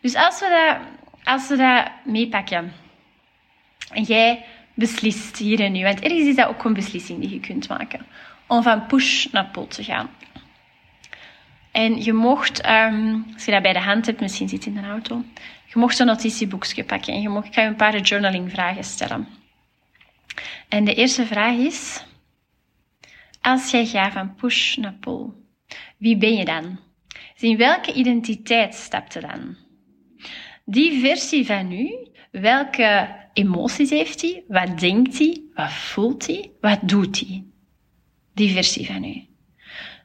Dus 0.00 0.14
als 0.14 0.40
we 0.40 0.48
dat, 0.48 0.86
als 1.24 1.48
we 1.48 1.56
dat 1.56 1.90
meepakken 2.04 2.72
en 3.92 4.02
jij 4.02 4.44
beslist 4.74 5.36
hier 5.36 5.60
en 5.60 5.72
nu, 5.72 5.82
want 5.82 6.00
ergens 6.00 6.28
is 6.28 6.36
dat 6.36 6.48
ook 6.48 6.64
een 6.64 6.74
beslissing 6.74 7.20
die 7.20 7.30
je 7.30 7.40
kunt 7.40 7.68
maken, 7.68 8.06
om 8.46 8.62
van 8.62 8.86
push 8.86 9.26
naar 9.26 9.46
pull 9.46 9.66
te 9.66 9.84
gaan. 9.84 10.10
En 11.70 12.02
je 12.02 12.12
mocht, 12.12 12.66
um, 12.68 13.26
als 13.34 13.44
je 13.44 13.50
dat 13.50 13.62
bij 13.62 13.72
de 13.72 13.80
hand 13.80 14.06
hebt, 14.06 14.20
misschien 14.20 14.48
zit 14.48 14.66
in 14.66 14.74
de 14.74 14.82
auto, 14.82 15.24
je 15.66 15.78
mocht 15.78 15.98
een 15.98 16.06
notitieboekje 16.06 16.84
pakken 16.84 17.14
en 17.14 17.20
je 17.20 17.28
mocht, 17.28 17.46
ik 17.46 17.54
ga 17.54 17.62
je 17.62 17.68
een 17.68 17.76
paar 17.76 18.00
journaling 18.00 18.50
vragen 18.50 18.84
stellen. 18.84 19.28
En 20.68 20.84
de 20.84 20.94
eerste 20.94 21.26
vraag 21.26 21.54
is, 21.54 22.04
als 23.40 23.70
jij 23.70 23.86
gaat 23.86 24.12
van 24.12 24.34
push 24.34 24.76
naar 24.76 24.92
pull, 24.92 25.26
wie 25.98 26.16
ben 26.16 26.34
je 26.34 26.44
dan? 26.44 26.78
Dus 27.32 27.42
in 27.42 27.56
welke 27.56 27.92
identiteit 27.92 28.74
stapt 28.74 29.12
je 29.12 29.20
dan? 29.20 29.56
Die 30.64 31.00
versie 31.00 31.46
van 31.46 31.72
u, 31.72 32.08
welke 32.30 33.16
emoties 33.32 33.90
heeft 33.90 34.20
hij? 34.20 34.44
Wat 34.48 34.78
denkt 34.78 35.18
hij? 35.18 35.42
Wat 35.54 35.72
voelt 35.72 36.26
hij? 36.26 36.50
Wat 36.60 36.78
doet 36.82 37.20
hij? 37.20 37.44
Die 38.34 38.52
versie 38.52 38.86
van 38.86 39.04
u. 39.04 39.26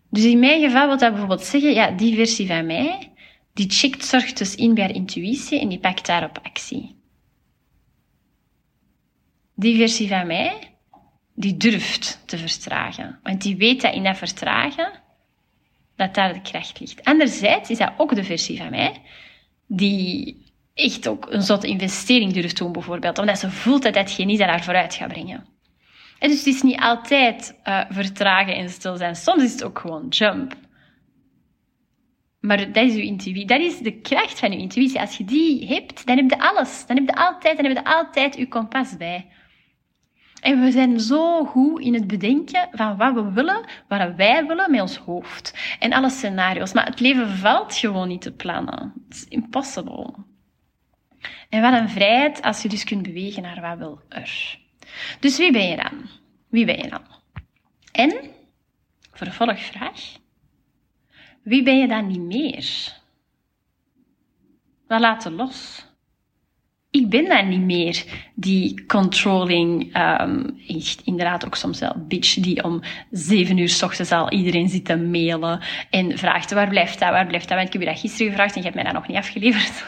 Dus 0.10 0.24
in 0.24 0.40
mijn 0.40 0.62
geval 0.62 0.88
wil 0.88 0.98
dat 0.98 1.10
bijvoorbeeld 1.10 1.44
zeggen, 1.44 1.74
ja, 1.74 1.92
die 1.92 2.16
versie 2.16 2.48
van 2.48 2.66
mij, 2.66 3.12
die 3.54 3.70
checkt, 3.70 4.06
zorgt 4.06 4.38
dus 4.38 4.56
in 4.56 4.74
bij 4.74 4.84
haar 4.84 4.96
intuïtie 4.96 5.60
en 5.60 5.70
die 5.70 5.80
pakt 5.80 6.06
daarop 6.06 6.40
actie. 6.44 6.96
Die 9.56 9.78
versie 9.78 10.08
van 10.08 10.28
mij, 10.28 10.76
die 11.36 11.58
durft 11.58 12.22
te 12.26 12.38
vertragen. 12.38 13.20
Want 13.24 13.42
die 13.42 13.56
weet 13.56 13.82
dat 13.82 13.94
in 13.94 14.04
dat 14.04 14.18
vertragen, 14.18 15.04
dat 15.96 16.14
daar 16.14 16.34
de 16.34 16.42
kracht 16.42 16.80
ligt. 16.80 17.04
Anderzijds 17.04 17.70
is 17.70 17.78
dat 17.78 17.94
ook 17.98 18.16
de 18.16 18.24
versie 18.24 18.58
van 18.58 18.70
mij, 18.70 19.02
die 19.68 20.44
echt 20.74 21.08
ook 21.08 21.28
een 21.30 21.42
zotte 21.42 21.68
investering 21.68 22.34
durft 22.34 22.58
doen, 22.58 22.72
bijvoorbeeld. 22.72 23.18
Omdat 23.18 23.40
ze 23.40 23.52
voelt 23.52 23.84
dat 23.84 23.94
dat 23.94 24.18
haar 24.40 24.64
vooruit 24.64 24.96
gaat 24.96 25.08
brengen. 25.08 25.46
En 26.20 26.30
dus 26.30 26.38
het 26.38 26.48
is 26.48 26.62
niet 26.62 26.80
altijd 26.80 27.60
uh, 27.64 27.82
vertragen 27.90 28.56
en 28.56 28.70
stil 28.70 28.98
zijn. 28.98 29.16
Soms 29.16 29.44
is 29.44 29.52
het 29.52 29.64
ook 29.64 29.80
gewoon 29.80 30.08
jump. 30.08 30.54
Maar 32.40 32.72
dat 32.72 32.86
is 32.86 32.94
uw 32.94 33.02
intuïtie. 33.02 33.46
Dat 33.46 33.60
is 33.60 33.78
de 33.78 34.00
kracht 34.02 34.40
van 34.40 34.52
uw 34.52 34.58
intuïtie. 34.58 35.00
Als 35.00 35.18
je 35.18 35.26
die 35.26 35.68
hebt, 35.68 36.06
dan 36.06 36.18
heb 36.18 36.30
je 36.30 36.40
alles. 36.40 36.86
Dan 36.88 36.96
heb 36.98 37.06
je 37.06 37.16
altijd, 37.16 37.58
dan 37.58 37.66
heb 37.66 37.78
je 37.78 37.86
altijd 37.86 38.36
uw 38.36 38.48
kompas 38.48 38.98
bij. 38.98 39.28
En 40.46 40.62
we 40.62 40.72
zijn 40.72 41.00
zo 41.00 41.46
goed 41.46 41.82
in 41.82 41.94
het 41.94 42.08
bedenken 42.08 42.68
van 42.72 42.98
wat 42.98 43.14
we 43.14 43.32
willen, 43.32 43.66
wat 43.88 44.16
wij 44.16 44.46
willen 44.46 44.72
met 44.72 44.82
ons 44.82 44.98
hoofd. 44.98 45.76
En 45.80 45.94
alle 45.94 46.10
scenario's. 46.10 46.74
Maar 46.74 46.86
het 46.86 47.00
leven 47.00 47.30
valt 47.30 47.76
gewoon 47.76 48.08
niet 48.08 48.22
te 48.22 48.32
plannen. 48.32 48.94
Het 49.08 49.18
is 49.18 49.24
impossible. 49.24 50.14
En 51.50 51.62
wat 51.62 51.74
een 51.74 51.90
vrijheid 51.90 52.42
als 52.42 52.62
je 52.62 52.70
dus 52.70 52.84
kunt 52.84 53.02
bewegen 53.02 53.42
naar 53.42 53.62
wat 53.62 53.78
wil 53.78 54.02
er. 54.10 54.60
Dus 55.20 55.38
wie 55.38 55.52
ben 55.52 55.68
je 55.68 55.76
dan? 55.76 56.10
Wie 56.50 56.66
ben 56.66 56.78
je 56.78 56.90
dan? 56.90 57.06
En, 57.92 58.32
vervolgvraag, 59.12 60.18
wie 61.44 61.64
ben 61.64 61.78
je 61.78 61.88
dan 61.88 62.08
niet 62.08 62.22
meer? 62.22 62.94
Wat 64.88 65.00
laten 65.00 65.34
los? 65.34 65.86
Ik 66.96 67.10
ben 67.10 67.26
dan 67.26 67.50
niet 67.50 67.62
meer 67.62 68.04
die 68.36 68.86
controlling, 68.86 69.98
um, 69.98 70.60
inderdaad 71.04 71.46
ook 71.46 71.56
soms 71.56 71.80
wel 71.80 71.94
bitch 72.08 72.34
die 72.34 72.64
om 72.64 72.82
zeven 73.12 73.58
uur 73.58 73.70
s 73.70 73.82
ochtends 73.82 74.12
al 74.12 74.32
iedereen 74.32 74.70
zit 74.70 74.86
te 74.86 74.96
mailen 74.96 75.60
en 75.90 76.18
vraagt 76.18 76.52
waar 76.52 76.70
blijft 76.70 77.00
dat, 77.00 77.10
waar 77.10 77.28
blijft 77.28 77.48
dat? 77.48 77.58
Want 77.58 77.68
ik 77.68 77.74
heb 77.74 77.82
je 77.82 77.88
dat 77.88 78.00
gisteren 78.00 78.32
gevraagd 78.32 78.56
en 78.56 78.62
je 78.62 78.64
hebt 78.64 78.76
mij 78.76 78.84
dat 78.84 78.94
nog 78.94 79.08
niet 79.08 79.18
afgeleverd. 79.18 79.86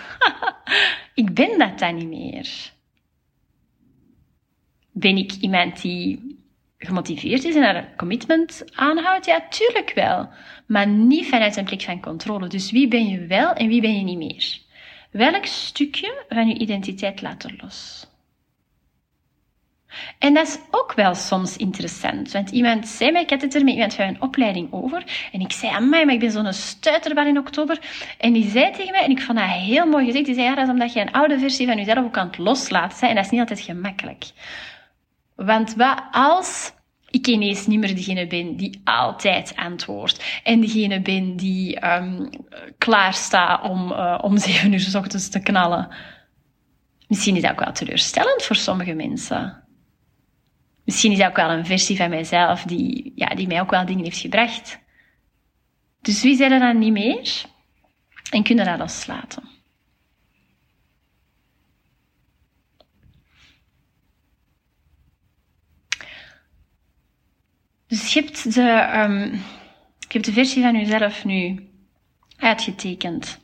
ik 1.23 1.33
ben 1.33 1.59
dat 1.59 1.79
dan 1.79 1.95
niet 1.95 2.07
meer. 2.07 2.71
Ben 4.91 5.17
ik 5.17 5.31
iemand 5.31 5.81
die 5.81 6.35
gemotiveerd 6.77 7.43
is 7.43 7.55
en 7.55 7.63
haar 7.63 7.93
commitment 7.97 8.63
aanhoudt? 8.73 9.25
Ja, 9.25 9.47
tuurlijk 9.49 9.91
wel. 9.95 10.29
Maar 10.65 10.87
niet 10.87 11.27
vanuit 11.27 11.55
een 11.55 11.65
plek 11.65 11.81
van 11.81 12.01
controle. 12.01 12.47
Dus 12.47 12.71
wie 12.71 12.87
ben 12.87 13.07
je 13.07 13.25
wel 13.25 13.53
en 13.53 13.67
wie 13.67 13.81
ben 13.81 13.97
je 13.97 14.03
niet 14.03 14.17
meer? 14.17 14.65
Welk 15.17 15.45
stukje 15.45 16.25
van 16.29 16.47
je 16.47 16.53
identiteit 16.57 17.21
laat 17.21 17.43
er 17.43 17.53
los? 17.57 18.07
En 20.19 20.33
dat 20.33 20.47
is 20.47 20.57
ook 20.71 20.93
wel 20.93 21.15
soms 21.15 21.57
interessant. 21.57 22.31
Want 22.31 22.49
iemand 22.51 22.87
zei 22.87 23.11
mij, 23.11 23.21
ik 23.21 23.29
had 23.29 23.41
het 23.41 23.55
er 23.55 23.63
met 23.63 23.73
iemand 23.73 23.93
van 23.93 24.05
een 24.07 24.21
opleiding 24.21 24.73
over. 24.73 25.29
En 25.31 25.39
ik 25.39 25.51
zei, 25.51 25.71
amai, 25.73 26.05
maar 26.05 26.13
ik 26.13 26.19
ben 26.19 26.31
zo'n 26.31 26.53
stuiterbal 26.53 27.25
in 27.25 27.37
oktober. 27.37 27.79
En 28.17 28.33
die 28.33 28.49
zei 28.49 28.71
tegen 28.71 28.91
mij, 28.91 29.03
en 29.03 29.11
ik 29.11 29.21
vond 29.21 29.37
dat 29.37 29.47
heel 29.47 29.85
mooi 29.85 30.05
gezegd. 30.05 30.25
Die 30.25 30.33
zei, 30.35 30.47
ja, 30.47 30.55
dat 30.55 30.63
is 30.63 30.71
omdat 30.71 30.93
je 30.93 30.99
een 30.99 31.11
oude 31.11 31.39
versie 31.39 31.67
van 31.67 31.77
jezelf 31.77 32.05
ook 32.05 32.17
aan 32.17 32.27
het 32.27 32.37
loslaten 32.37 33.09
En 33.09 33.15
dat 33.15 33.25
is 33.25 33.31
niet 33.31 33.39
altijd 33.39 33.59
gemakkelijk. 33.59 34.23
Want 35.35 35.75
wat 35.75 36.03
als 36.11 36.71
ik 37.09 37.27
ineens 37.27 37.67
niet 37.67 37.79
meer 37.79 37.95
degene 37.95 38.27
ben 38.27 38.55
die 38.55 38.81
altijd 38.83 39.53
antwoordt. 39.55 40.41
En 40.43 40.61
degene 40.61 41.01
ben 41.01 41.35
die 41.35 41.85
um, 41.93 42.29
klaar 42.77 43.13
staat 43.13 43.69
om, 43.69 43.91
uh, 43.91 44.19
om 44.21 44.37
zeven 44.47 44.73
uur 44.73 44.79
s 44.79 44.95
ochtends 44.95 45.29
te 45.29 45.39
knallen. 45.39 45.87
Misschien 47.07 47.35
is 47.35 47.41
dat 47.41 47.51
ook 47.51 47.59
wel 47.59 47.73
teleurstellend 47.73 48.43
voor 48.43 48.55
sommige 48.55 48.93
mensen. 48.93 49.63
Misschien 50.83 51.11
is 51.11 51.17
dat 51.17 51.27
ook 51.27 51.35
wel 51.35 51.49
een 51.49 51.65
versie 51.65 51.97
van 51.97 52.09
mijzelf 52.09 52.63
die, 52.63 53.11
ja, 53.15 53.27
die 53.27 53.47
mij 53.47 53.61
ook 53.61 53.71
wel 53.71 53.85
dingen 53.85 54.03
heeft 54.03 54.19
gebracht. 54.19 54.79
Dus 56.01 56.21
wie 56.21 56.35
zijn 56.35 56.51
er 56.51 56.59
dan 56.59 56.79
niet 56.79 56.91
meer? 56.91 57.45
En 58.29 58.43
kunnen 58.43 58.65
dat 58.65 58.77
loslaten? 58.77 59.56
Dus 67.97 68.13
je 68.13 68.21
hebt 68.21 68.53
de, 68.53 68.61
je 69.99 70.13
hebt 70.13 70.25
de 70.25 70.31
versie 70.31 70.61
van 70.61 70.77
jezelf 70.77 71.25
nu 71.25 71.69
uitgetekend. 72.37 73.39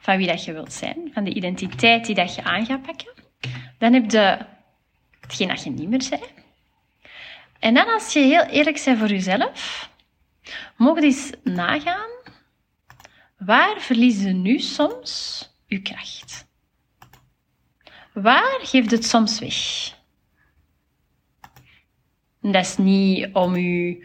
Van 0.00 0.16
wie 0.16 0.26
dat 0.26 0.44
je 0.44 0.52
wilt 0.52 0.72
zijn. 0.72 1.10
Van 1.12 1.24
de 1.24 1.34
identiteit 1.34 2.06
die 2.06 2.14
dat 2.14 2.34
je 2.34 2.44
aan 2.44 2.66
gaat 2.66 2.82
pakken. 2.82 3.12
Dan 3.78 3.92
heb 3.92 4.10
je 4.10 4.38
hetgeen 5.20 5.48
dat 5.48 5.64
je 5.64 5.70
niet 5.70 5.88
meer 5.88 6.06
bent. 6.10 6.32
En 7.58 7.74
dan 7.74 7.88
als 7.88 8.12
je 8.12 8.20
heel 8.20 8.44
eerlijk 8.44 8.82
bent 8.84 8.98
voor 8.98 9.08
jezelf, 9.08 9.90
mogen 10.76 11.02
eens 11.02 11.30
nagaan. 11.42 12.10
Waar 13.38 13.80
verlies 13.80 14.22
je 14.22 14.32
nu 14.32 14.58
soms 14.58 15.42
je 15.66 15.82
kracht? 15.82 16.46
Waar 18.12 18.58
geeft 18.62 18.90
het 18.90 19.04
soms 19.04 19.38
weg? 19.38 19.96
Dat 22.52 22.64
is 22.64 22.76
niet 22.76 23.28
om 23.32 23.54
u 23.54 24.04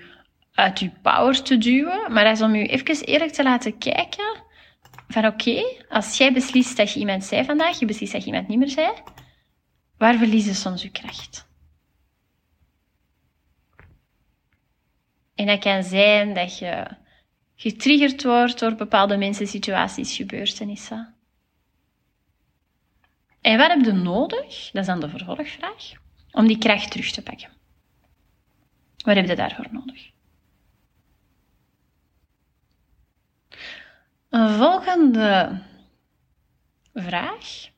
uit 0.53 0.79
uw 0.79 0.91
power 1.01 1.43
te 1.43 1.57
duwen, 1.57 2.13
maar 2.13 2.23
dat 2.23 2.35
is 2.35 2.41
om 2.41 2.55
u 2.55 2.65
even 2.65 3.05
eerlijk 3.05 3.31
te 3.31 3.43
laten 3.43 3.77
kijken 3.77 4.41
van 5.07 5.25
oké, 5.25 5.63
als 5.89 6.17
jij 6.17 6.33
beslist 6.33 6.77
dat 6.77 6.93
je 6.93 6.99
iemand 6.99 7.23
zei 7.23 7.45
vandaag, 7.45 7.79
je 7.79 7.85
beslist 7.85 8.11
dat 8.11 8.21
je 8.21 8.27
iemand 8.27 8.47
niet 8.47 8.59
meer 8.59 8.69
zei, 8.69 8.91
waar 9.97 10.17
verlies 10.17 10.45
je 10.45 10.53
soms 10.53 10.81
je 10.81 10.91
kracht? 10.91 11.47
En 15.35 15.45
dat 15.45 15.59
kan 15.59 15.83
zijn 15.83 16.33
dat 16.33 16.57
je 16.57 16.87
getriggerd 17.55 18.23
wordt 18.23 18.59
door 18.59 18.75
bepaalde 18.75 19.17
mensen, 19.17 19.47
situaties, 19.47 20.15
gebeurtenissen. 20.15 21.15
En 23.41 23.57
wat 23.57 23.67
heb 23.67 23.85
je 23.85 23.91
nodig? 23.91 24.69
Dat 24.71 24.81
is 24.81 24.85
dan 24.85 24.99
de 24.99 25.09
vervolgvraag. 25.09 25.91
Om 26.31 26.47
die 26.47 26.57
kracht 26.57 26.91
terug 26.91 27.11
te 27.11 27.21
pakken. 27.21 27.49
Wat 29.03 29.15
heb 29.15 29.27
je 29.27 29.35
daarvoor 29.35 29.67
nodig? 29.71 30.11
Een 34.29 34.49
volgende 34.49 35.61
vraag 36.93 37.69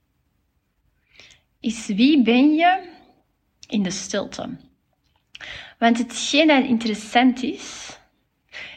is 1.59 1.85
wie 1.87 2.23
ben 2.23 2.53
je 2.53 2.89
in 3.67 3.83
de 3.83 3.91
stilte? 3.91 4.57
Want 5.77 5.97
hetgeen 5.97 6.47
dat 6.47 6.63
interessant 6.63 7.43
is, 7.43 7.97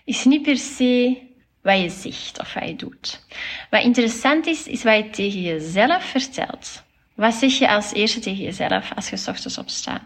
is 0.05 0.25
niet 0.25 0.43
per 0.43 0.57
se 0.57 1.23
wat 1.63 1.81
je 1.81 1.91
zegt 1.91 2.41
of 2.41 2.55
wat 2.55 2.69
je 2.69 2.77
doet. 2.77 3.27
Wat 3.71 3.83
interessant 3.83 4.47
is, 4.47 4.67
is 4.67 4.83
wat 4.83 4.97
je 4.97 5.11
tegen 5.11 5.41
jezelf 5.41 6.05
vertelt. 6.05 6.83
Wat 7.15 7.35
zeg 7.35 7.53
je 7.59 7.69
als 7.69 7.93
eerste 7.93 8.21
tegen 8.21 8.45
jezelf 8.45 8.95
als 8.95 9.11
je 9.11 9.31
ochtends 9.31 9.59
opstaat? 9.59 10.03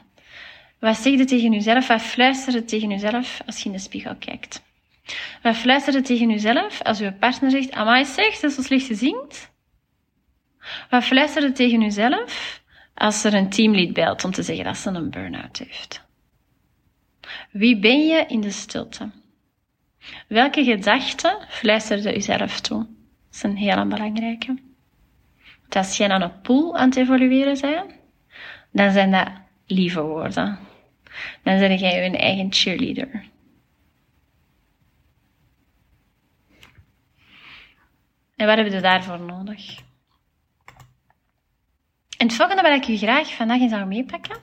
Wat 0.82 0.96
zeg 0.96 1.12
je 1.18 1.24
tegen 1.24 1.52
jezelf? 1.52 1.86
Wat 1.86 2.02
fluister 2.02 2.52
je 2.54 2.64
tegen 2.64 2.88
jezelf 2.88 3.42
als 3.46 3.58
je 3.58 3.64
in 3.64 3.72
de 3.72 3.78
spiegel 3.78 4.16
kijkt? 4.16 4.62
Wat 5.42 5.56
fluister 5.56 5.92
je 5.92 6.00
tegen 6.00 6.30
jezelf 6.30 6.82
als 6.82 6.98
je 6.98 7.12
partner 7.12 7.50
zegt, 7.50 7.72
amai 7.72 8.04
zeg, 8.04 8.38
dat 8.40 8.50
is 8.50 8.56
zo 8.56 8.62
slecht 8.62 8.98
zingt? 8.98 9.50
Wat 10.90 11.04
fluister 11.04 11.42
je 11.42 11.52
tegen 11.52 11.80
jezelf 11.80 12.62
als 12.94 13.24
er 13.24 13.34
een 13.34 13.50
teamlead 13.50 13.92
belt 13.92 14.24
om 14.24 14.30
te 14.30 14.42
zeggen 14.42 14.64
dat 14.64 14.76
ze 14.76 14.90
een 14.90 15.10
burn-out 15.10 15.58
heeft? 15.58 16.04
Wie 17.50 17.78
ben 17.78 18.06
je 18.06 18.24
in 18.26 18.40
de 18.40 18.50
stilte? 18.50 19.10
Welke 20.28 20.64
gedachten 20.64 21.46
fluister 21.48 21.96
je 21.96 22.12
jezelf 22.12 22.60
toe? 22.60 22.78
Dat 22.78 22.88
is 23.32 23.42
een 23.42 23.56
heel 23.56 23.86
belangrijke. 23.86 24.58
Als 25.68 25.96
jij 25.96 26.08
aan 26.08 26.22
een 26.22 26.40
pool 26.40 26.76
aan 26.76 26.88
het 26.88 26.96
evolueren 26.98 27.60
bent, 27.60 27.94
dan 28.72 28.92
zijn 28.92 29.10
dat 29.10 29.28
lieve 29.66 30.02
woorden 30.02 30.70
dan 31.42 31.58
ben 31.58 31.76
jij 31.76 32.10
je 32.10 32.16
eigen 32.16 32.52
cheerleader. 32.52 33.30
En 38.36 38.46
wat 38.46 38.56
hebben 38.56 38.74
we 38.74 38.80
daarvoor 38.80 39.20
nodig? 39.20 39.78
En 42.16 42.26
het 42.26 42.36
volgende 42.36 42.62
wat 42.62 42.72
ik 42.72 42.88
u 42.88 42.96
graag 42.96 43.34
vandaag 43.34 43.60
eens 43.60 43.70
zou 43.70 43.86
meepakken, 43.86 44.38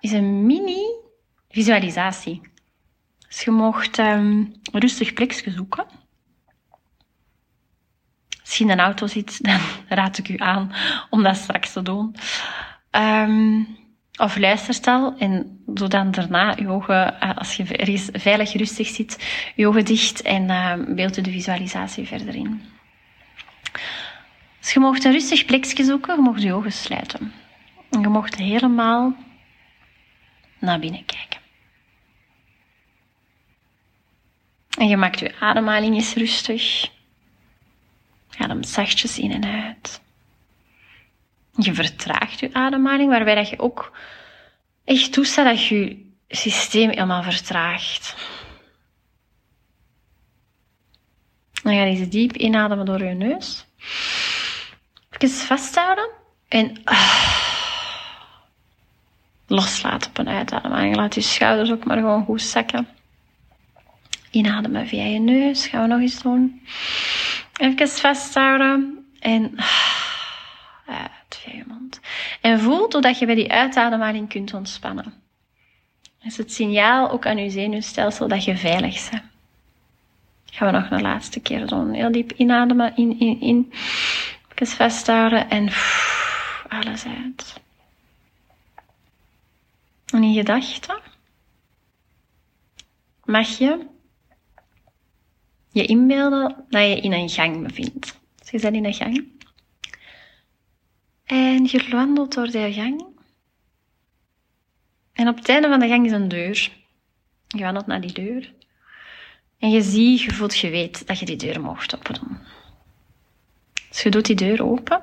is 0.00 0.12
een 0.12 0.46
mini-visualisatie. 0.46 2.40
Dus 3.28 3.42
je 3.42 3.50
mocht 3.50 3.98
een 3.98 4.60
rustig 4.72 5.12
plekje 5.12 5.50
zoeken. 5.50 5.86
Als 8.40 8.58
je 8.58 8.64
in 8.64 8.70
een 8.70 8.80
auto 8.80 9.06
zit, 9.06 9.42
dan 9.44 9.60
raad 9.88 10.18
ik 10.18 10.28
u 10.28 10.36
aan 10.36 10.72
om 11.10 11.22
dat 11.22 11.36
straks 11.36 11.72
te 11.72 11.82
doen. 11.82 12.16
Um, 12.90 13.78
of 14.20 14.38
luisterstel 14.38 15.14
en 15.18 15.62
doe 15.66 15.88
dan 15.88 16.10
daarna 16.10 16.54
je 16.56 16.68
ogen, 16.68 17.20
eh, 17.20 17.36
als 17.36 17.56
je 17.56 17.64
ergens 17.64 18.08
veilig 18.12 18.52
rustig 18.52 18.88
zit, 18.88 19.18
je 19.54 19.66
ogen 19.66 19.84
dicht 19.84 20.22
en 20.22 20.48
uh, 20.48 20.74
beeld 20.94 21.14
je 21.14 21.22
de 21.22 21.30
visualisatie 21.30 22.06
verder 22.06 22.34
in. 22.34 22.62
Dus 24.60 24.72
je 24.72 24.80
mocht 24.80 25.04
een 25.04 25.12
rustig 25.12 25.44
plekje 25.44 25.84
zoeken, 25.84 26.16
je 26.16 26.22
mocht 26.22 26.42
je 26.42 26.52
ogen 26.52 26.72
sluiten. 26.72 27.32
En 27.90 28.00
je 28.00 28.08
mocht 28.08 28.36
helemaal 28.36 29.14
naar 30.58 30.78
binnen 30.78 31.04
kijken. 31.04 31.40
En 34.78 34.88
je 34.88 34.96
maakt 34.96 35.18
je 35.18 35.34
ademhaling 35.40 35.94
eens 35.94 36.14
rustig. 36.14 36.90
Adem 38.38 38.62
zachtjes 38.62 39.18
in 39.18 39.32
en 39.32 39.44
uit. 39.44 40.00
Je 41.60 41.74
vertraagt 41.74 42.40
je 42.40 42.50
ademhaling, 42.52 43.10
waarbij 43.10 43.34
dat 43.34 43.48
je 43.48 43.58
ook 43.58 43.96
echt 44.84 45.12
toestaat 45.12 45.44
dat 45.44 45.66
je 45.66 46.08
systeem 46.28 46.88
helemaal 46.88 47.22
vertraagt. 47.22 48.14
Dan 51.62 51.74
ga 51.74 51.84
je 51.84 51.96
eens 51.96 52.08
diep 52.08 52.36
inademen 52.36 52.86
door 52.86 53.04
je 53.04 53.14
neus. 53.14 53.66
Even 55.18 55.36
vasthouden 55.36 56.10
en 56.48 56.82
uh, 56.84 57.40
loslaten 59.46 60.10
op 60.10 60.18
een 60.18 60.28
uitademing. 60.28 60.96
Laat 60.96 61.14
je 61.14 61.20
schouders 61.20 61.70
ook 61.70 61.84
maar 61.84 61.96
gewoon 61.96 62.24
goed 62.24 62.42
zakken. 62.42 62.88
Inademen 64.30 64.86
via 64.86 65.04
je 65.04 65.18
neus. 65.18 65.66
Gaan 65.66 65.82
we 65.82 65.88
nog 65.88 66.00
eens 66.00 66.22
doen. 66.22 66.66
Even 67.56 67.88
vasthouden 67.88 69.06
en 69.20 69.54
uit 70.86 71.10
via 71.28 71.52
je 71.56 71.64
mond. 71.66 72.00
En 72.50 72.60
voel 72.60 72.88
totdat 72.88 73.18
je 73.18 73.26
bij 73.26 73.34
die 73.34 73.52
uitademing 73.52 74.28
kunt 74.28 74.54
ontspannen. 74.54 75.04
Dat 76.02 76.30
is 76.30 76.36
het 76.36 76.52
signaal 76.52 77.10
ook 77.10 77.26
aan 77.26 77.36
je 77.36 77.50
zenuwstelsel 77.50 78.28
dat 78.28 78.44
je 78.44 78.56
veilig 78.56 79.10
bent. 79.10 79.22
Gaan 80.50 80.72
we 80.72 80.78
nog 80.78 80.90
een 80.90 81.00
laatste 81.00 81.40
keer 81.40 81.66
doen. 81.66 81.92
Heel 81.92 82.12
diep 82.12 82.32
inademen, 82.32 82.96
in, 82.96 83.20
in, 83.20 83.40
in. 83.40 83.72
Even 84.54 84.76
vasthouden 84.76 85.50
en 85.50 85.68
alles 86.68 87.04
uit. 87.06 87.60
En 90.06 90.22
in 90.22 90.34
gedachten 90.34 91.00
mag 93.24 93.58
je 93.58 93.86
je 95.72 95.84
inbeelden 95.84 96.64
dat 96.68 96.82
je 96.82 97.00
in 97.00 97.12
een 97.12 97.28
gang 97.28 97.62
bevindt. 97.66 98.20
Dus 98.38 98.50
je 98.50 98.60
bent 98.60 98.76
in 98.76 98.84
een 98.84 98.94
gang. 98.94 99.39
Je 101.70 101.88
wandelt 101.90 102.34
door 102.34 102.50
de 102.50 102.72
gang. 102.72 103.06
En 105.12 105.28
op 105.28 105.36
het 105.36 105.48
einde 105.48 105.68
van 105.68 105.80
de 105.80 105.88
gang 105.88 106.06
is 106.06 106.12
een 106.12 106.28
deur. 106.28 106.72
Je 107.46 107.62
wandelt 107.62 107.86
naar 107.86 108.00
die 108.00 108.12
deur. 108.12 108.52
En 109.58 109.70
je 109.70 109.82
ziet, 109.82 110.20
je 110.20 110.30
voelt, 110.30 110.58
je 110.58 110.70
weet 110.70 111.06
dat 111.06 111.18
je 111.18 111.26
die 111.26 111.36
deur 111.36 111.60
mocht 111.60 111.94
open 111.94 112.14
doen. 112.14 112.38
Dus 113.88 114.02
je 114.02 114.10
doet 114.10 114.26
die 114.26 114.36
deur 114.36 114.64
open. 114.64 115.02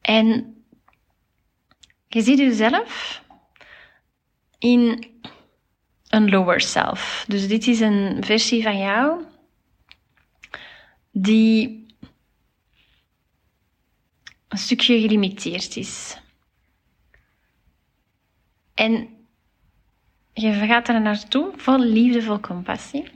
En 0.00 0.56
je 2.08 2.20
ziet 2.20 2.38
jezelf 2.38 3.22
in 4.58 5.10
een 6.08 6.30
lower 6.30 6.60
self. 6.60 7.24
Dus 7.28 7.48
dit 7.48 7.66
is 7.66 7.80
een 7.80 8.24
versie 8.24 8.62
van 8.62 8.78
jou 8.78 9.24
die 11.10 11.81
een 14.52 14.58
stukje 14.58 15.00
gelimiteerd 15.00 15.76
is. 15.76 16.20
En 18.74 19.08
je 20.32 20.52
gaat 20.52 20.88
er 20.88 21.00
naartoe 21.00 21.52
vol 21.56 21.78
liefde, 21.78 22.22
vol 22.22 22.40
compassie. 22.40 23.10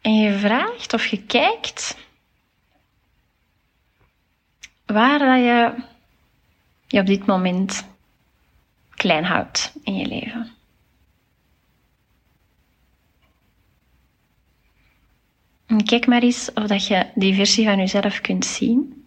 En 0.00 0.14
je 0.14 0.38
vraagt 0.38 0.92
of 0.92 1.06
je 1.06 1.22
kijkt 1.22 1.96
waar 4.86 5.18
dat 5.18 5.38
je 5.38 5.84
je 6.86 7.00
op 7.00 7.06
dit 7.06 7.26
moment 7.26 7.86
klein 8.90 9.24
houdt 9.24 9.72
in 9.82 9.94
je 9.96 10.06
leven. 10.06 10.55
Kijk 15.84 16.06
maar 16.06 16.22
eens 16.22 16.48
of 16.54 16.64
dat 16.64 16.86
je 16.86 17.06
die 17.14 17.34
versie 17.34 17.64
van 17.64 17.78
jezelf 17.78 18.20
kunt 18.20 18.44
zien. 18.44 19.04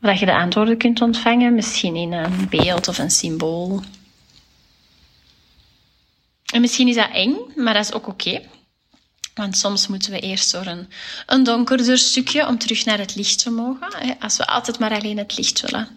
Of 0.00 0.08
dat 0.08 0.18
je 0.18 0.26
de 0.26 0.34
antwoorden 0.34 0.76
kunt 0.78 1.00
ontvangen, 1.00 1.54
misschien 1.54 1.96
in 1.96 2.12
een 2.12 2.48
beeld 2.48 2.88
of 2.88 2.98
een 2.98 3.10
symbool. 3.10 3.82
En 6.52 6.60
misschien 6.60 6.88
is 6.88 6.94
dat 6.94 7.10
eng, 7.12 7.36
maar 7.56 7.74
dat 7.74 7.84
is 7.84 7.92
ook 7.92 8.06
oké. 8.08 8.40
Want 9.34 9.56
soms 9.56 9.86
moeten 9.86 10.12
we 10.12 10.20
eerst 10.20 10.52
door 10.52 10.66
een, 10.66 10.88
een 11.26 11.42
donkerder 11.44 11.98
stukje 11.98 12.46
om 12.46 12.58
terug 12.58 12.84
naar 12.84 12.98
het 12.98 13.14
licht 13.14 13.42
te 13.42 13.50
mogen. 13.50 14.18
Als 14.20 14.36
we 14.36 14.46
altijd 14.46 14.78
maar 14.78 14.92
alleen 14.92 15.18
het 15.18 15.36
licht 15.36 15.60
willen. 15.60 15.88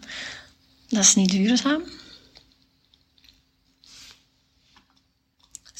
Dat 0.87 1.03
is 1.03 1.15
niet 1.15 1.31
duurzaam. 1.31 1.83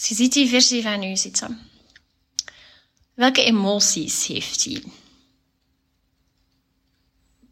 Je 0.07 0.15
ziet 0.15 0.33
die 0.33 0.49
versie 0.49 0.81
van 0.81 1.03
u 1.03 1.17
zitten. 1.17 1.69
Welke 3.13 3.43
emoties 3.43 4.27
heeft 4.27 4.63
hij? 4.63 4.83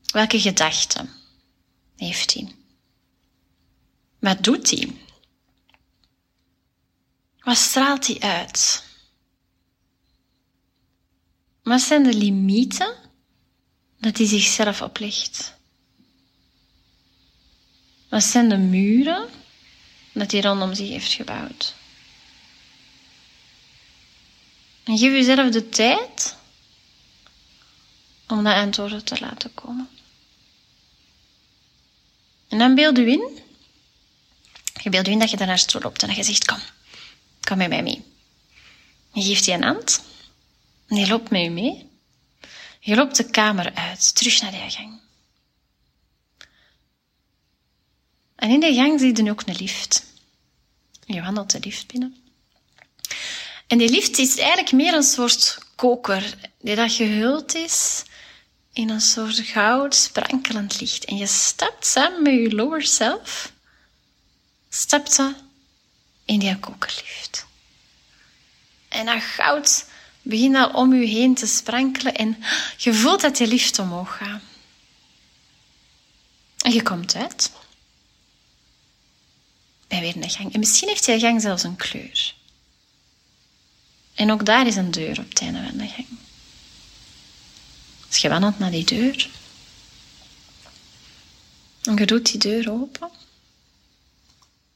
Welke 0.06 0.40
gedachten 0.40 1.10
heeft 1.96 2.34
hij? 2.34 2.56
Wat 4.20 4.44
doet 4.44 4.70
hij? 4.70 4.96
Wat 7.40 7.58
straalt 7.58 8.08
hij 8.08 8.20
uit? 8.20 8.84
Wat 11.64 11.82
zijn 11.82 12.04
de 12.04 12.14
limieten 12.14 12.96
dat 13.98 14.18
hij 14.18 14.28
zichzelf 14.28 14.82
oplegt? 14.82 15.54
Wat 18.10 18.24
zijn 18.24 18.50
de 18.50 18.58
muren 18.58 19.30
dat 20.14 20.32
hij 20.32 20.42
rondom 20.42 20.74
zich 20.74 20.90
heeft 20.90 21.14
gebouwd? 21.14 21.76
En 24.84 24.98
geef 24.98 25.12
jezelf 25.12 25.52
de 25.52 25.70
tijd 25.70 26.36
om 28.28 28.44
dat 28.44 28.56
antwoorden 28.56 29.04
te 29.04 29.20
laten 29.20 29.54
komen. 29.54 29.90
En 32.48 32.58
dan 32.58 32.76
beeld 32.76 32.98
u 32.98 33.12
in. 33.12 33.40
Je 34.82 34.90
beeld 34.90 35.08
u 35.08 35.12
in 35.12 35.20
dat 35.20 35.30
je 35.30 35.38
daarnaar 35.38 35.66
loopt 35.80 36.02
en 36.02 36.08
dat 36.08 36.18
je 36.18 36.24
zegt, 36.24 36.46
kom, 36.46 36.60
kom 37.42 37.58
met 37.58 37.70
mij 37.70 37.84
mee. 37.84 38.04
Je 39.14 39.22
geeft 39.22 39.46
je 39.46 39.52
een 39.52 39.64
hand. 39.64 40.04
En 40.88 40.96
je 40.96 41.08
loopt 41.08 41.30
met 41.30 41.46
u 41.46 41.50
mee. 41.50 41.90
Je 42.80 42.96
loopt 42.96 43.18
de 43.18 43.30
kamer 43.30 43.74
uit, 43.74 44.16
terug 44.16 44.42
naar 44.42 44.52
de 44.52 44.70
gang. 44.70 45.02
En 48.36 48.50
in 48.50 48.60
de 48.60 48.74
gang 48.74 49.00
zie 49.00 49.24
je 49.24 49.32
ook 49.32 49.42
een 49.46 49.56
lift. 49.56 50.06
Je 51.06 51.22
wandelt 51.22 51.52
de 51.52 51.60
lift 51.60 51.88
binnen. 51.88 52.23
En 53.74 53.80
die 53.80 53.90
lift 53.90 54.18
is 54.18 54.38
eigenlijk 54.38 54.72
meer 54.72 54.94
een 54.94 55.04
soort 55.04 55.58
koker, 55.76 56.38
die 56.60 56.76
dat 56.76 56.92
gehuld 56.92 57.56
is 57.56 58.04
in 58.74 58.90
een 58.90 59.02
soort 59.02 59.40
goud 59.40 59.96
sprankelend 59.96 60.80
licht. 60.80 61.06
En 61.06 61.18
je 61.18 61.28
stapt 61.28 61.86
samen 61.86 62.22
met 62.22 62.34
je 62.34 62.56
lower 62.56 62.84
self, 62.84 63.52
stapt 64.70 65.20
in 66.26 66.40
die 66.40 66.60
kokerlift. 66.60 67.46
En 68.90 69.06
dat 69.06 69.22
goud 69.22 69.86
begint 70.22 70.56
al 70.56 70.70
om 70.70 70.94
je 70.94 71.06
heen 71.06 71.36
te 71.36 71.48
sprankelen 71.48 72.16
en 72.16 72.44
je 72.78 72.94
voelt 72.94 73.22
dat 73.22 73.38
die 73.38 73.48
lift 73.48 73.80
omhoog 73.80 74.18
gaat. 74.18 74.42
En 76.58 76.72
je 76.72 76.84
komt 76.84 77.16
uit. 77.16 77.52
Bij 79.88 80.00
weer 80.00 80.16
een 80.16 80.30
gang. 80.30 80.54
En 80.54 80.60
misschien 80.60 80.88
heeft 80.88 81.06
die 81.06 81.20
gang 81.20 81.42
zelfs 81.42 81.64
een 81.64 81.76
kleur. 81.76 82.42
En 84.14 84.32
ook 84.32 84.46
daar 84.46 84.68
is 84.68 84.76
een 84.76 84.92
deur 84.92 85.20
op 85.20 85.30
het 85.30 85.42
einde 85.42 85.64
van 85.64 85.78
de 85.78 85.88
gang. 85.88 86.08
Je 88.10 88.30
wandelt 88.30 88.60
naar 88.60 88.72
die 88.72 88.86
deur. 88.86 89.30
En 91.84 91.96
je 91.96 92.06
doet 92.06 92.32
die 92.32 92.40
deur 92.40 92.72
open. 92.72 93.10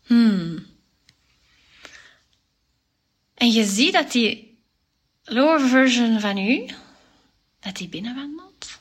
Hmm. 0.04 0.66
En 3.34 3.52
je 3.52 3.66
ziet 3.66 3.94
dat 3.94 4.12
die 4.12 4.58
lower 5.24 5.68
version 5.68 6.20
van 6.20 6.38
u, 6.38 6.66
dat 7.60 7.76
die 7.76 7.88
binnenwandelt. 7.88 8.80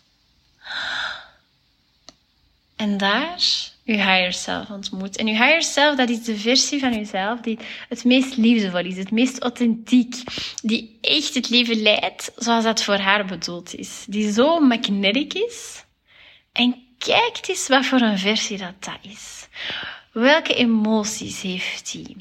En 2.77 2.97
daar 2.97 3.75
je 3.87 3.93
higher 3.93 4.33
self 4.33 4.71
ontmoet. 4.71 5.17
En 5.17 5.27
je 5.27 5.33
higher 5.33 5.63
self, 5.63 5.97
dat 5.97 6.09
is 6.09 6.25
de 6.25 6.37
versie 6.37 6.81
van 6.81 6.95
jezelf 6.95 7.41
die 7.41 7.59
het 7.89 8.05
meest 8.05 8.37
liefdevol 8.37 8.85
is, 8.85 8.97
het 8.97 9.11
meest 9.11 9.43
authentiek, 9.43 10.15
die 10.63 10.99
echt 11.01 11.35
het 11.35 11.51
leven 11.51 11.83
leidt 11.83 12.33
zoals 12.37 12.65
dat 12.65 12.83
voor 12.83 12.99
haar 12.99 13.25
bedoeld 13.25 13.75
is. 13.75 14.05
Die 14.09 14.33
zo 14.33 14.61
magnetic 14.61 15.35
is. 15.35 15.85
En 16.53 16.77
kijk 16.99 17.49
eens 17.49 17.69
wat 17.69 17.87
voor 17.87 18.01
een 18.01 18.19
versie 18.19 18.59
dat 18.59 18.85
dat 18.85 18.99
is. 19.03 19.49
Welke 20.13 20.55
emoties 20.55 21.43
heeft 21.43 21.93
hij? 21.93 22.17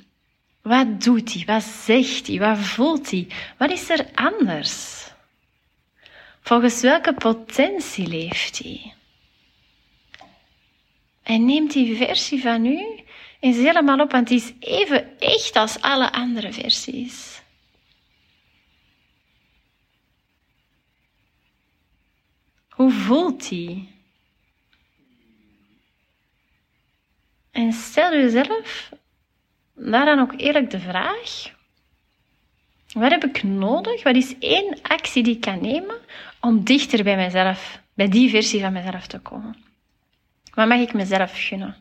Wat 0.62 1.04
doet 1.04 1.34
hij? 1.34 1.44
Wat 1.46 1.64
zegt 1.64 2.28
hij? 2.28 2.40
Wat 2.40 2.58
voelt 2.58 3.12
hij? 3.12 3.28
Wat 3.58 3.72
is 3.72 3.90
er 3.90 4.06
anders? 4.14 5.08
Volgens 6.42 6.82
welke 6.82 7.14
potentie 7.14 8.08
leeft 8.08 8.64
hij? 8.64 8.94
En 11.26 11.46
neemt 11.46 11.74
die 11.74 11.96
versie 11.98 12.42
van 12.42 12.66
u 12.66 13.00
eens 13.40 13.58
helemaal 13.58 14.00
op, 14.00 14.12
want 14.12 14.28
die 14.28 14.38
is 14.38 14.54
even 14.60 15.20
echt 15.20 15.56
als 15.56 15.82
alle 15.82 16.12
andere 16.12 16.54
versies. 16.54 17.42
Hoe 22.70 22.92
voelt 22.92 23.50
die? 23.50 23.90
En 27.52 27.74
stel 27.74 28.12
jezelf 28.12 28.92
daar 29.74 30.06
dan 30.06 30.20
ook 30.20 30.34
eerlijk 30.38 30.70
de 30.70 30.80
vraag: 30.80 31.54
wat 32.94 33.12
heb 33.12 33.24
ik 33.24 33.44
nodig? 33.44 34.04
Wat 34.04 34.16
is 34.16 34.38
één 34.40 34.82
actie 34.82 35.24
die 35.24 35.36
ik 35.36 35.42
kan 35.42 35.62
nemen 35.62 36.00
om 36.42 36.64
dichter 36.64 37.04
bij 37.04 37.16
mezelf, 37.16 37.82
bij 37.94 38.10
die 38.10 38.30
versie 38.30 38.62
van 38.62 38.74
mezelf 38.74 39.08
te 39.08 39.20
komen? 39.20 39.65
Wat 40.56 40.68
mag 40.68 40.80
ik 40.80 40.94
mezelf 40.94 41.32
gunnen? 41.48 41.76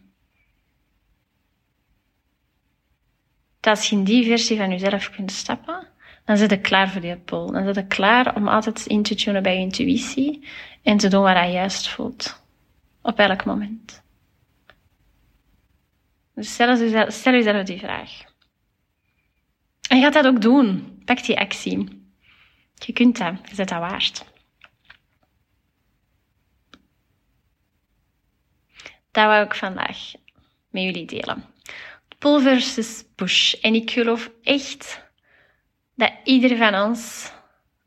Dat 3.61 3.77
als 3.77 3.89
je 3.89 3.97
in 3.97 4.05
die 4.05 4.25
versie 4.25 4.57
van 4.57 4.71
jezelf 4.71 5.11
kunt 5.11 5.33
stappen, 5.33 5.87
dan 6.25 6.37
zit 6.37 6.51
je 6.51 6.61
klaar 6.61 6.91
voor 6.91 7.01
die 7.01 7.17
pol. 7.17 7.53
Dan 7.53 7.65
zit 7.65 7.75
je 7.75 7.87
klaar 7.87 8.37
om 8.37 8.49
altijd 8.49 8.87
in 8.87 9.03
te 9.03 9.15
tunen 9.15 9.43
bij 9.43 9.55
je 9.55 9.61
intuïtie 9.61 10.49
en 10.83 10.97
te 10.97 11.09
doen 11.09 11.23
wat 11.23 11.37
je 11.37 11.53
juist 11.53 11.89
voelt. 11.89 12.43
Op 13.03 13.19
elk 13.19 13.45
moment. 13.45 14.03
Dus 16.35 16.53
stel 16.53 16.79
jezelf, 16.79 17.13
stel 17.13 17.65
die 17.65 17.79
vraag. 17.79 18.11
En 19.89 19.97
je 19.97 20.03
gaat 20.03 20.13
dat 20.13 20.27
ook 20.27 20.41
doen. 20.41 21.01
Pak 21.05 21.25
die 21.25 21.39
actie. 21.39 22.03
Je 22.75 22.93
kunt 22.93 23.19
dat. 23.19 23.35
Je 23.49 23.55
zet 23.55 23.69
dat 23.69 23.79
waard. 23.79 24.34
Dat 29.15 29.25
wou 29.25 29.45
ik 29.45 29.55
vandaag 29.55 30.13
met 30.71 30.83
jullie 30.83 31.07
delen. 31.07 31.45
Pull 32.19 32.41
versus 32.41 33.05
push. 33.15 33.55
En 33.55 33.75
ik 33.75 33.91
geloof 33.91 34.31
echt 34.43 35.03
dat 35.95 36.13
ieder 36.25 36.57
van 36.57 36.75
ons, 36.75 37.31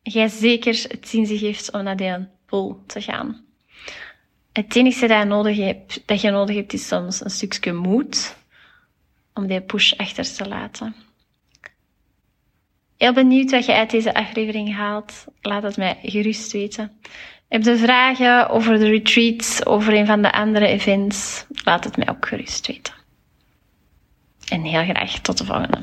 jij 0.03 0.27
zeker 0.27 0.85
het 0.87 1.07
zin 1.07 1.25
zich 1.25 1.39
heeft 1.41 1.71
om 1.71 1.83
naar 1.83 1.95
die 1.97 2.27
pull 2.45 2.75
te 2.85 3.01
gaan. 3.01 3.45
Het 4.53 4.75
enige 4.75 5.07
dat 5.07 5.19
je 5.19 5.25
nodig 5.25 5.57
hebt, 5.57 6.03
dat 6.05 6.21
je 6.21 6.29
nodig 6.29 6.55
hebt 6.55 6.73
is 6.73 6.87
soms 6.87 7.23
een 7.23 7.29
stukje 7.29 7.73
moed 7.73 8.35
om 9.33 9.47
die 9.47 9.61
push 9.61 9.93
achter 9.93 10.33
te 10.33 10.47
laten. 10.47 10.95
Heel 12.97 13.13
benieuwd 13.13 13.51
wat 13.51 13.65
je 13.65 13.73
uit 13.73 13.89
deze 13.89 14.13
aflevering 14.13 14.75
haalt. 14.75 15.25
Laat 15.41 15.63
het 15.63 15.77
mij 15.77 15.99
gerust 16.01 16.51
weten. 16.51 16.99
Heb 17.47 17.63
je 17.63 17.77
vragen 17.77 18.49
over 18.49 18.79
de 18.79 18.87
retreats, 18.87 19.65
over 19.65 19.93
een 19.93 20.05
van 20.05 20.21
de 20.21 20.31
andere 20.31 20.67
events? 20.67 21.45
Laat 21.63 21.83
het 21.83 21.97
mij 21.97 22.09
ook 22.09 22.27
gerust 22.27 22.67
weten. 22.67 22.93
En 24.47 24.61
heel 24.61 24.83
graag 24.83 25.19
tot 25.19 25.37
de 25.37 25.45
volgende. 25.45 25.79